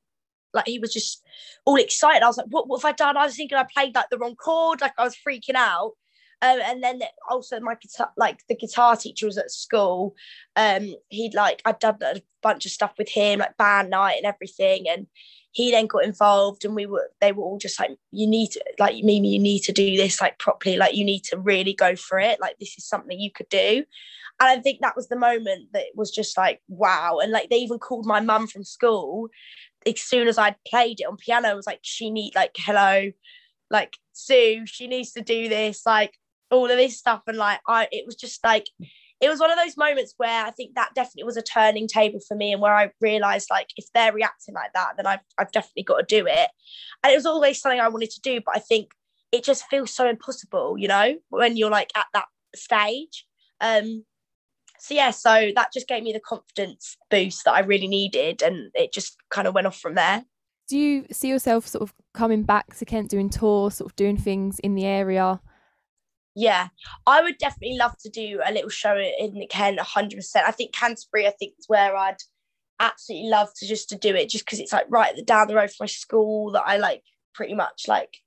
like, 0.55 0.67
he 0.67 0.79
was 0.79 0.93
just 0.93 1.23
all 1.65 1.77
excited. 1.77 2.23
I 2.23 2.27
was 2.27 2.39
like, 2.39 2.47
what, 2.51 2.69
what 2.69 2.83
have 2.83 2.89
I 2.89 2.93
done? 2.93 3.17
I 3.17 3.27
was 3.27 3.37
thinking 3.37 3.59
I 3.59 3.67
played 3.73 3.95
like 3.95 4.11
the 4.11 4.19
wrong 4.19 4.37
chord. 4.37 4.81
Like, 4.81 4.95
I 4.99 5.05
was 5.05 5.17
freaking 5.17 5.57
out. 5.57 5.93
Um, 6.41 6.61
and 6.65 6.83
then 6.83 7.01
also 7.29 7.59
my 7.59 7.75
guitar, 7.75 8.13
like 8.17 8.47
the 8.49 8.55
guitar 8.55 8.97
teacher 8.97 9.27
was 9.27 9.39
at 9.39 9.51
school. 9.51 10.15
Um, 10.55 10.95
he'd 11.09 11.35
like 11.35 11.63
I'd 11.65 11.81
done 11.81 11.99
a 12.01 12.23
bunch 12.43 12.65
of 12.65 12.73
stuff 12.73 12.93
with 12.97 13.09
him, 13.09 13.41
like 13.41 13.57
band 13.57 13.91
night 13.91 14.19
and 14.19 14.27
everything, 14.27 14.89
and 14.89 15.09
he 15.51 15.73
then 15.73 15.87
got 15.87 16.05
involved, 16.05 16.65
and 16.65 16.77
we 16.77 16.87
were 16.87 17.11
they 17.21 17.33
were 17.33 17.43
all 17.43 17.59
just 17.59 17.81
like, 17.81 17.91
you 18.13 18.27
need 18.27 18.53
to 18.53 18.65
like 18.79 19.03
Mimi, 19.03 19.31
you 19.31 19.41
need 19.41 19.61
to 19.65 19.73
do 19.73 19.97
this 19.97 20.21
like 20.21 20.39
properly, 20.39 20.77
like 20.77 20.95
you 20.95 21.05
need 21.05 21.25
to 21.25 21.39
really 21.39 21.75
go 21.75 21.97
for 21.97 22.21
it, 22.21 22.41
like 22.41 22.57
this 22.61 22.79
is 22.79 22.87
something 22.87 23.19
you 23.19 23.33
could 23.33 23.49
do. 23.49 23.85
And 24.41 24.49
I 24.49 24.61
think 24.61 24.81
that 24.81 24.95
was 24.95 25.09
the 25.09 25.17
moment 25.17 25.73
that 25.73 25.83
it 25.83 25.97
was 25.97 26.13
just 26.13 26.37
like 26.37 26.61
wow, 26.69 27.19
and 27.21 27.33
like 27.33 27.51
they 27.51 27.57
even 27.57 27.81
called 27.81 28.07
my 28.07 28.21
mum 28.21 28.47
from 28.47 28.63
school 28.63 29.29
as 29.87 30.01
soon 30.01 30.29
as 30.29 30.39
I'd 30.39 30.57
played 30.69 31.01
it 31.01 31.07
on 31.07 31.17
piano. 31.17 31.49
I 31.49 31.55
was 31.55 31.67
like, 31.67 31.81
she 31.83 32.11
need 32.11 32.37
like 32.37 32.55
hello, 32.57 33.11
like 33.71 33.97
Sue, 34.13 34.67
she 34.67 34.87
needs 34.87 35.13
to 35.13 35.21
do 35.21 35.49
this, 35.49 35.85
like 35.85 36.17
all 36.51 36.71
of 36.71 36.77
this 36.77 36.99
stuff 36.99 37.23
and 37.27 37.37
like 37.37 37.61
i 37.67 37.89
it 37.93 38.05
was 38.07 38.15
just 38.15 38.43
like 38.45 38.67
it 39.21 39.29
was 39.29 39.41
one 39.41 39.51
of 39.51 39.59
those 39.59 39.77
moments 39.77 40.15
where 40.17 40.45
i 40.45 40.51
think 40.51 40.75
that 40.75 40.95
definitely 40.95 41.25
was 41.25 41.37
a 41.37 41.43
turning 41.43 41.87
table 41.87 42.21
for 42.27 42.37
me 42.37 42.53
and 42.53 42.63
where 42.63 42.75
i 42.75 42.91
realized 43.01 43.49
like 43.51 43.69
if 43.77 43.87
they're 43.95 44.13
reacting 44.13 44.55
like 44.55 44.73
that 44.75 44.93
then 44.97 45.07
i've, 45.07 45.21
I've 45.39 45.53
definitely 45.53 45.85
got 45.85 45.99
to 45.99 46.05
do 46.05 46.27
it. 46.27 46.49
And 47.03 47.13
it 47.13 47.17
was 47.17 47.27
always 47.27 47.61
something 47.61 47.81
i 47.81 47.89
wanted 47.89 48.11
to 48.11 48.21
do 48.21 48.41
but 48.45 48.57
i 48.57 48.61
think 48.61 48.91
it 49.33 49.45
just 49.45 49.67
feels 49.69 49.91
so 49.93 50.09
impossible 50.09 50.77
you 50.79 50.89
know 50.89 51.17
when 51.29 51.57
you're 51.57 51.71
like 51.71 51.91
at 51.97 52.07
that 52.15 52.27
stage. 52.57 53.27
Um 53.61 54.05
so 54.81 54.95
yeah 54.95 55.11
so 55.11 55.51
that 55.55 55.73
just 55.73 55.89
gave 55.89 56.05
me 56.05 56.13
the 56.13 56.21
confidence 56.21 56.97
boost 57.11 57.45
that 57.45 57.53
i 57.53 57.61
really 57.61 57.89
needed 57.89 58.43
and 58.43 58.71
it 58.75 58.93
just 58.93 59.17
kind 59.29 59.49
of 59.49 59.55
went 59.55 59.67
off 59.67 59.79
from 59.79 59.95
there. 59.97 60.25
Do 60.69 60.79
you 60.79 61.07
see 61.11 61.29
yourself 61.29 61.67
sort 61.67 61.83
of 61.83 61.95
coming 62.13 62.43
back 62.43 62.77
to 62.77 62.85
Kent 62.85 63.09
doing 63.09 63.31
tours, 63.31 63.77
sort 63.77 63.91
of 63.91 63.97
doing 63.97 64.19
things 64.19 64.59
in 64.59 64.75
the 64.75 64.85
area? 64.85 65.41
Yeah 66.35 66.69
i 67.07 67.21
would 67.21 67.39
definitely 67.39 67.77
love 67.77 67.97
to 67.99 68.09
do 68.09 68.41
a 68.45 68.53
little 68.53 68.71
show 68.71 68.97
in 68.97 69.47
kent 69.49 69.79
100% 69.79 70.37
i 70.37 70.51
think 70.51 70.73
canterbury 70.73 71.27
i 71.27 71.33
think 71.39 71.55
is 71.59 71.69
where 71.69 71.97
i'd 71.97 72.17
absolutely 72.81 73.29
love 73.29 73.49
to 73.57 73.67
just 73.67 73.89
to 73.89 73.97
do 73.97 74.15
it 74.15 74.29
just 74.29 74.45
because 74.45 74.61
it's 74.61 74.73
like 74.73 74.87
right 74.89 75.27
down 75.27 75.49
the 75.49 75.55
road 75.55 75.71
from 75.71 75.85
my 75.85 75.87
school 75.87 76.53
that 76.53 76.63
i 76.65 76.77
like 76.77 77.03
pretty 77.35 77.55
much 77.55 77.85
like 77.89 78.19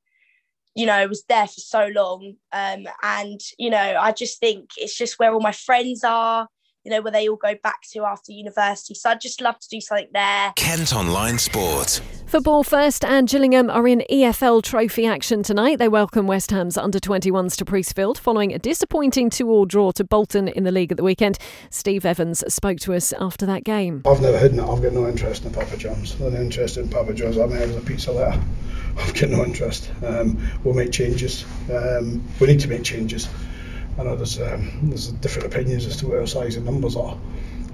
you 0.76 0.86
know 0.86 1.08
was 1.08 1.24
there 1.28 1.48
for 1.48 1.60
so 1.60 1.88
long. 1.88 2.36
Um 2.54 2.88
and 3.04 3.40
you 3.58 3.70
know 3.70 3.98
i 4.00 4.12
just 4.12 4.40
think 4.40 4.70
it's 4.78 4.98
just 4.98 5.20
where 5.20 5.34
all 5.34 5.42
my 5.42 5.52
friends 5.52 6.04
are 6.04 6.48
you 6.84 6.92
know 6.92 7.02
where 7.02 7.12
they 7.12 7.28
all 7.30 7.36
go 7.36 7.56
back 7.62 7.80
to 7.92 8.06
after 8.06 8.32
university. 8.32 8.94
So 8.94 9.10
i'd 9.10 9.22
just 9.22 9.42
love 9.42 9.60
to 9.60 9.68
do 9.70 9.82
something 9.82 10.08
there. 10.14 10.54
Kent 10.56 10.94
Online 10.94 11.38
Sport. 11.38 12.02
Football 12.32 12.64
first 12.64 13.04
and 13.04 13.28
Gillingham 13.28 13.70
are 13.70 13.86
in 13.86 14.04
EFL 14.10 14.64
trophy 14.64 15.06
action 15.06 15.44
tonight. 15.44 15.80
They 15.80 15.90
welcome 15.90 16.28
West 16.28 16.50
Ham's 16.52 16.78
under 16.78 16.98
21s 16.98 17.58
to 17.58 17.66
Priestfield 17.66 18.18
following 18.18 18.54
a 18.54 18.58
disappointing 18.58 19.30
2 19.30 19.50
all 19.50 19.66
draw 19.66 19.92
to 19.92 20.06
Bolton 20.06 20.48
in 20.48 20.64
the 20.64 20.72
league 20.72 20.92
at 20.92 20.98
the 20.98 21.04
weekend. 21.04 21.38
Steve 21.72 22.06
Evans 22.06 22.42
spoke 22.48 22.80
to 22.80 22.94
us 22.94 23.12
after 23.12 23.46
that 23.48 23.66
game. 23.66 24.02
I've 24.06 24.22
never 24.22 24.38
hidden 24.38 24.60
it. 24.60 24.64
I've 24.64 24.82
got 24.82 24.94
no 24.94 25.10
interest 25.10 25.44
in 25.44 25.52
Papa 25.52 25.76
John's. 25.76 26.14
I'm 26.22 26.32
not 26.32 26.40
interested 26.42 26.86
in 26.86 26.90
Papa 26.90 27.14
John's. 27.14 27.36
I'm 27.36 27.52
as 27.52 27.76
a 27.76 27.82
pizza 27.82 28.14
letter. 28.14 28.42
I've 28.98 29.14
got 29.14 29.30
no 29.30 29.44
interest. 29.44 29.92
Um, 30.02 30.42
we'll 30.64 30.74
make 30.74 30.94
changes. 30.94 31.44
Um, 31.70 32.26
we 32.40 32.48
need 32.48 32.62
to 32.62 32.70
make 32.70 32.84
changes. 32.84 33.28
I 34.00 34.04
know 34.04 34.16
there's 34.16 34.40
um, 34.40 34.72
there's 34.84 35.12
different 35.12 35.54
opinions 35.54 35.86
as 35.86 35.98
to 35.98 36.08
what 36.08 36.20
our 36.20 36.28
size 36.28 36.56
and 36.56 36.66
numbers 36.66 36.96
are. 36.96 37.18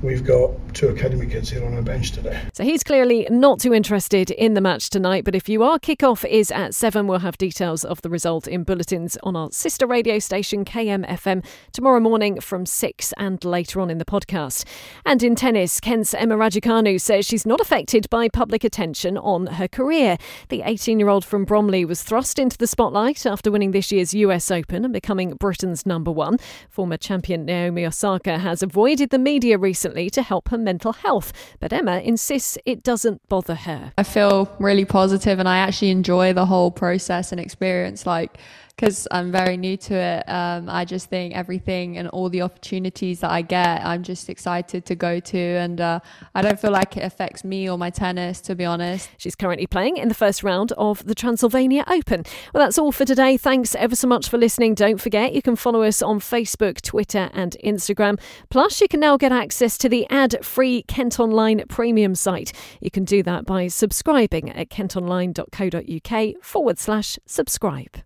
We've 0.04 0.24
got 0.24 0.52
two 0.76 0.90
academy 0.90 1.26
kids 1.26 1.50
here 1.50 1.66
on 1.66 1.74
our 1.74 1.82
bench 1.82 2.12
today. 2.12 2.40
So 2.54 2.64
he's 2.64 2.84
clearly 2.84 3.26
not 3.32 3.60
too 3.60 3.74
interested 3.74 4.30
in 4.30 4.54
the 4.54 4.62
match 4.62 4.92
tonight. 4.92 5.24
But 5.24 5.34
if 5.34 5.50
you 5.50 5.64
are, 5.64 5.80
kickoff 5.80 6.24
is 6.24 6.52
at 6.52 6.76
7. 6.76 7.08
We'll 7.08 7.18
have 7.20 7.36
details 7.40 7.84
of 7.84 8.04
the 8.04 8.10
result 8.10 8.48
in 8.48 8.64
bulletins 8.64 9.18
on 9.24 9.36
our 9.36 9.52
sister 9.52 9.88
radio 9.88 10.20
station, 10.20 10.66
KMFM, 10.66 11.44
tomorrow 11.72 12.00
morning 12.00 12.40
from 12.40 12.68
6 12.68 13.14
and 13.18 13.44
later 13.44 13.82
on 13.82 13.90
in 13.90 13.98
the 13.98 14.06
podcast. 14.06 14.66
And 15.04 15.24
in 15.24 15.34
tennis, 15.34 15.80
Kent's 15.80 16.14
Emma 16.14 16.36
Raducanu 16.36 17.02
says 17.02 17.26
she's 17.26 17.48
not 17.48 17.60
affected 17.60 18.08
by 18.12 18.30
public 18.30 18.64
attention 18.64 19.18
on 19.18 19.48
her 19.48 19.68
career. 19.68 20.18
The 20.50 20.62
18 20.64 21.00
year 21.00 21.10
old 21.10 21.26
from 21.26 21.44
Bromley 21.44 21.86
was 21.86 22.04
thrust 22.04 22.38
into 22.38 22.58
the 22.58 22.68
spotlight 22.68 23.26
after 23.26 23.50
winning 23.50 23.72
this 23.72 23.92
year's 23.92 24.14
US 24.14 24.52
Open 24.52 24.86
and 24.86 24.94
becoming 24.94 25.34
Britain's 25.40 25.88
number 25.88 26.12
one. 26.12 26.38
Former 26.70 26.98
champion 26.98 27.46
Naomi 27.46 27.84
Osaka 27.84 28.38
has 28.38 28.62
avoided 28.62 29.10
the 29.10 29.18
media 29.18 29.58
recently 29.58 29.87
to 29.96 30.22
help 30.22 30.50
her 30.50 30.58
mental 30.58 30.94
health, 30.94 31.34
but 31.60 31.74
Emma 31.74 32.00
insists 32.00 32.58
it 32.66 32.84
doesn't 32.84 33.28
bother 33.30 33.56
her. 33.56 33.94
I 33.98 34.04
feel 34.04 34.54
really 34.60 34.86
positive 34.86 35.40
and 35.40 35.48
I 35.48 35.58
actually 35.58 35.92
enjoy 35.92 36.34
the 36.34 36.46
whole 36.46 36.72
process 36.72 37.32
and 37.32 37.40
experience. 37.40 38.06
Like, 38.06 38.38
because 38.78 39.08
I'm 39.10 39.32
very 39.32 39.58
new 39.58 39.76
to 39.76 39.96
it. 39.96 40.30
Um, 40.30 40.70
I 40.70 40.86
just 40.86 41.10
think 41.10 41.36
everything 41.36 41.98
and 41.98 42.08
all 42.10 42.30
the 42.30 42.44
opportunities 42.44 43.22
that 43.22 43.32
I 43.32 43.42
get, 43.42 43.84
I'm 43.84 44.04
just 44.04 44.30
excited 44.30 44.86
to 44.86 44.96
go 44.96 45.20
to. 45.20 45.38
And 45.38 45.82
uh, 45.82 46.00
I 46.36 46.44
don't 46.44 46.60
feel 46.60 46.72
like 46.72 46.96
it 46.96 47.04
affects 47.04 47.44
me 47.44 47.68
or 47.68 47.78
my 47.78 47.90
tennis, 47.90 48.40
to 48.42 48.56
be 48.56 48.66
honest. 48.66 49.10
She's 49.18 49.36
currently 49.36 49.66
playing 49.66 49.98
in 49.98 50.10
the 50.10 50.14
first 50.14 50.44
round 50.44 50.74
of 50.74 51.04
the 51.06 51.16
Transylvania 51.16 51.84
Open. 51.88 52.24
Well, 52.54 52.64
that's 52.64 52.78
all 52.78 52.92
for 52.92 53.04
today. 53.04 53.36
Thanks 53.36 53.74
ever 53.74 53.96
so 53.96 54.08
much 54.08 54.30
for 54.30 54.38
listening. 54.38 54.76
Don't 54.76 55.02
forget, 55.02 55.34
you 55.34 55.42
can 55.42 55.56
follow 55.56 55.82
us 55.82 56.04
on 56.04 56.20
Facebook, 56.20 56.80
Twitter, 56.82 57.32
and 57.34 57.58
Instagram. 57.64 58.20
Plus, 58.50 58.80
you 58.80 58.88
can 58.88 59.00
now 59.00 59.18
get 59.18 59.32
access 59.32 59.80
to 59.80 59.90
the 59.90 60.06
ad 60.12 60.46
free 60.46 60.84
Kent 60.84 61.20
Online 61.20 61.64
premium 61.68 62.14
site. 62.14 62.54
You 62.80 62.92
can 62.92 63.06
do 63.06 63.24
that 63.24 63.46
by 63.46 63.70
subscribing 63.70 64.52
at 64.52 64.70
kentonline.co.uk 64.70 66.44
forward 66.44 66.78
slash 66.78 67.18
subscribe. 67.26 68.04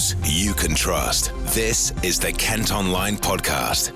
News 0.00 0.16
you 0.24 0.54
can 0.54 0.74
trust. 0.74 1.30
This 1.54 1.92
is 2.02 2.18
the 2.18 2.32
Kent 2.32 2.72
Online 2.72 3.18
Podcast. 3.18 3.94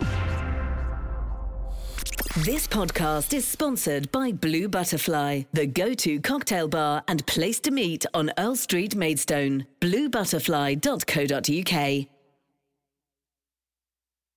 This 2.44 2.66
podcast 2.66 3.32
is 3.32 3.46
sponsored 3.46 4.12
by 4.12 4.32
Blue 4.32 4.68
Butterfly, 4.68 5.44
the 5.54 5.66
go 5.66 5.94
to 5.94 6.20
cocktail 6.20 6.68
bar 6.68 7.02
and 7.08 7.26
place 7.26 7.58
to 7.60 7.70
meet 7.70 8.04
on 8.12 8.30
Earl 8.36 8.56
Street, 8.56 8.94
Maidstone. 8.94 9.66
BlueButterfly.co.uk. 9.80 12.13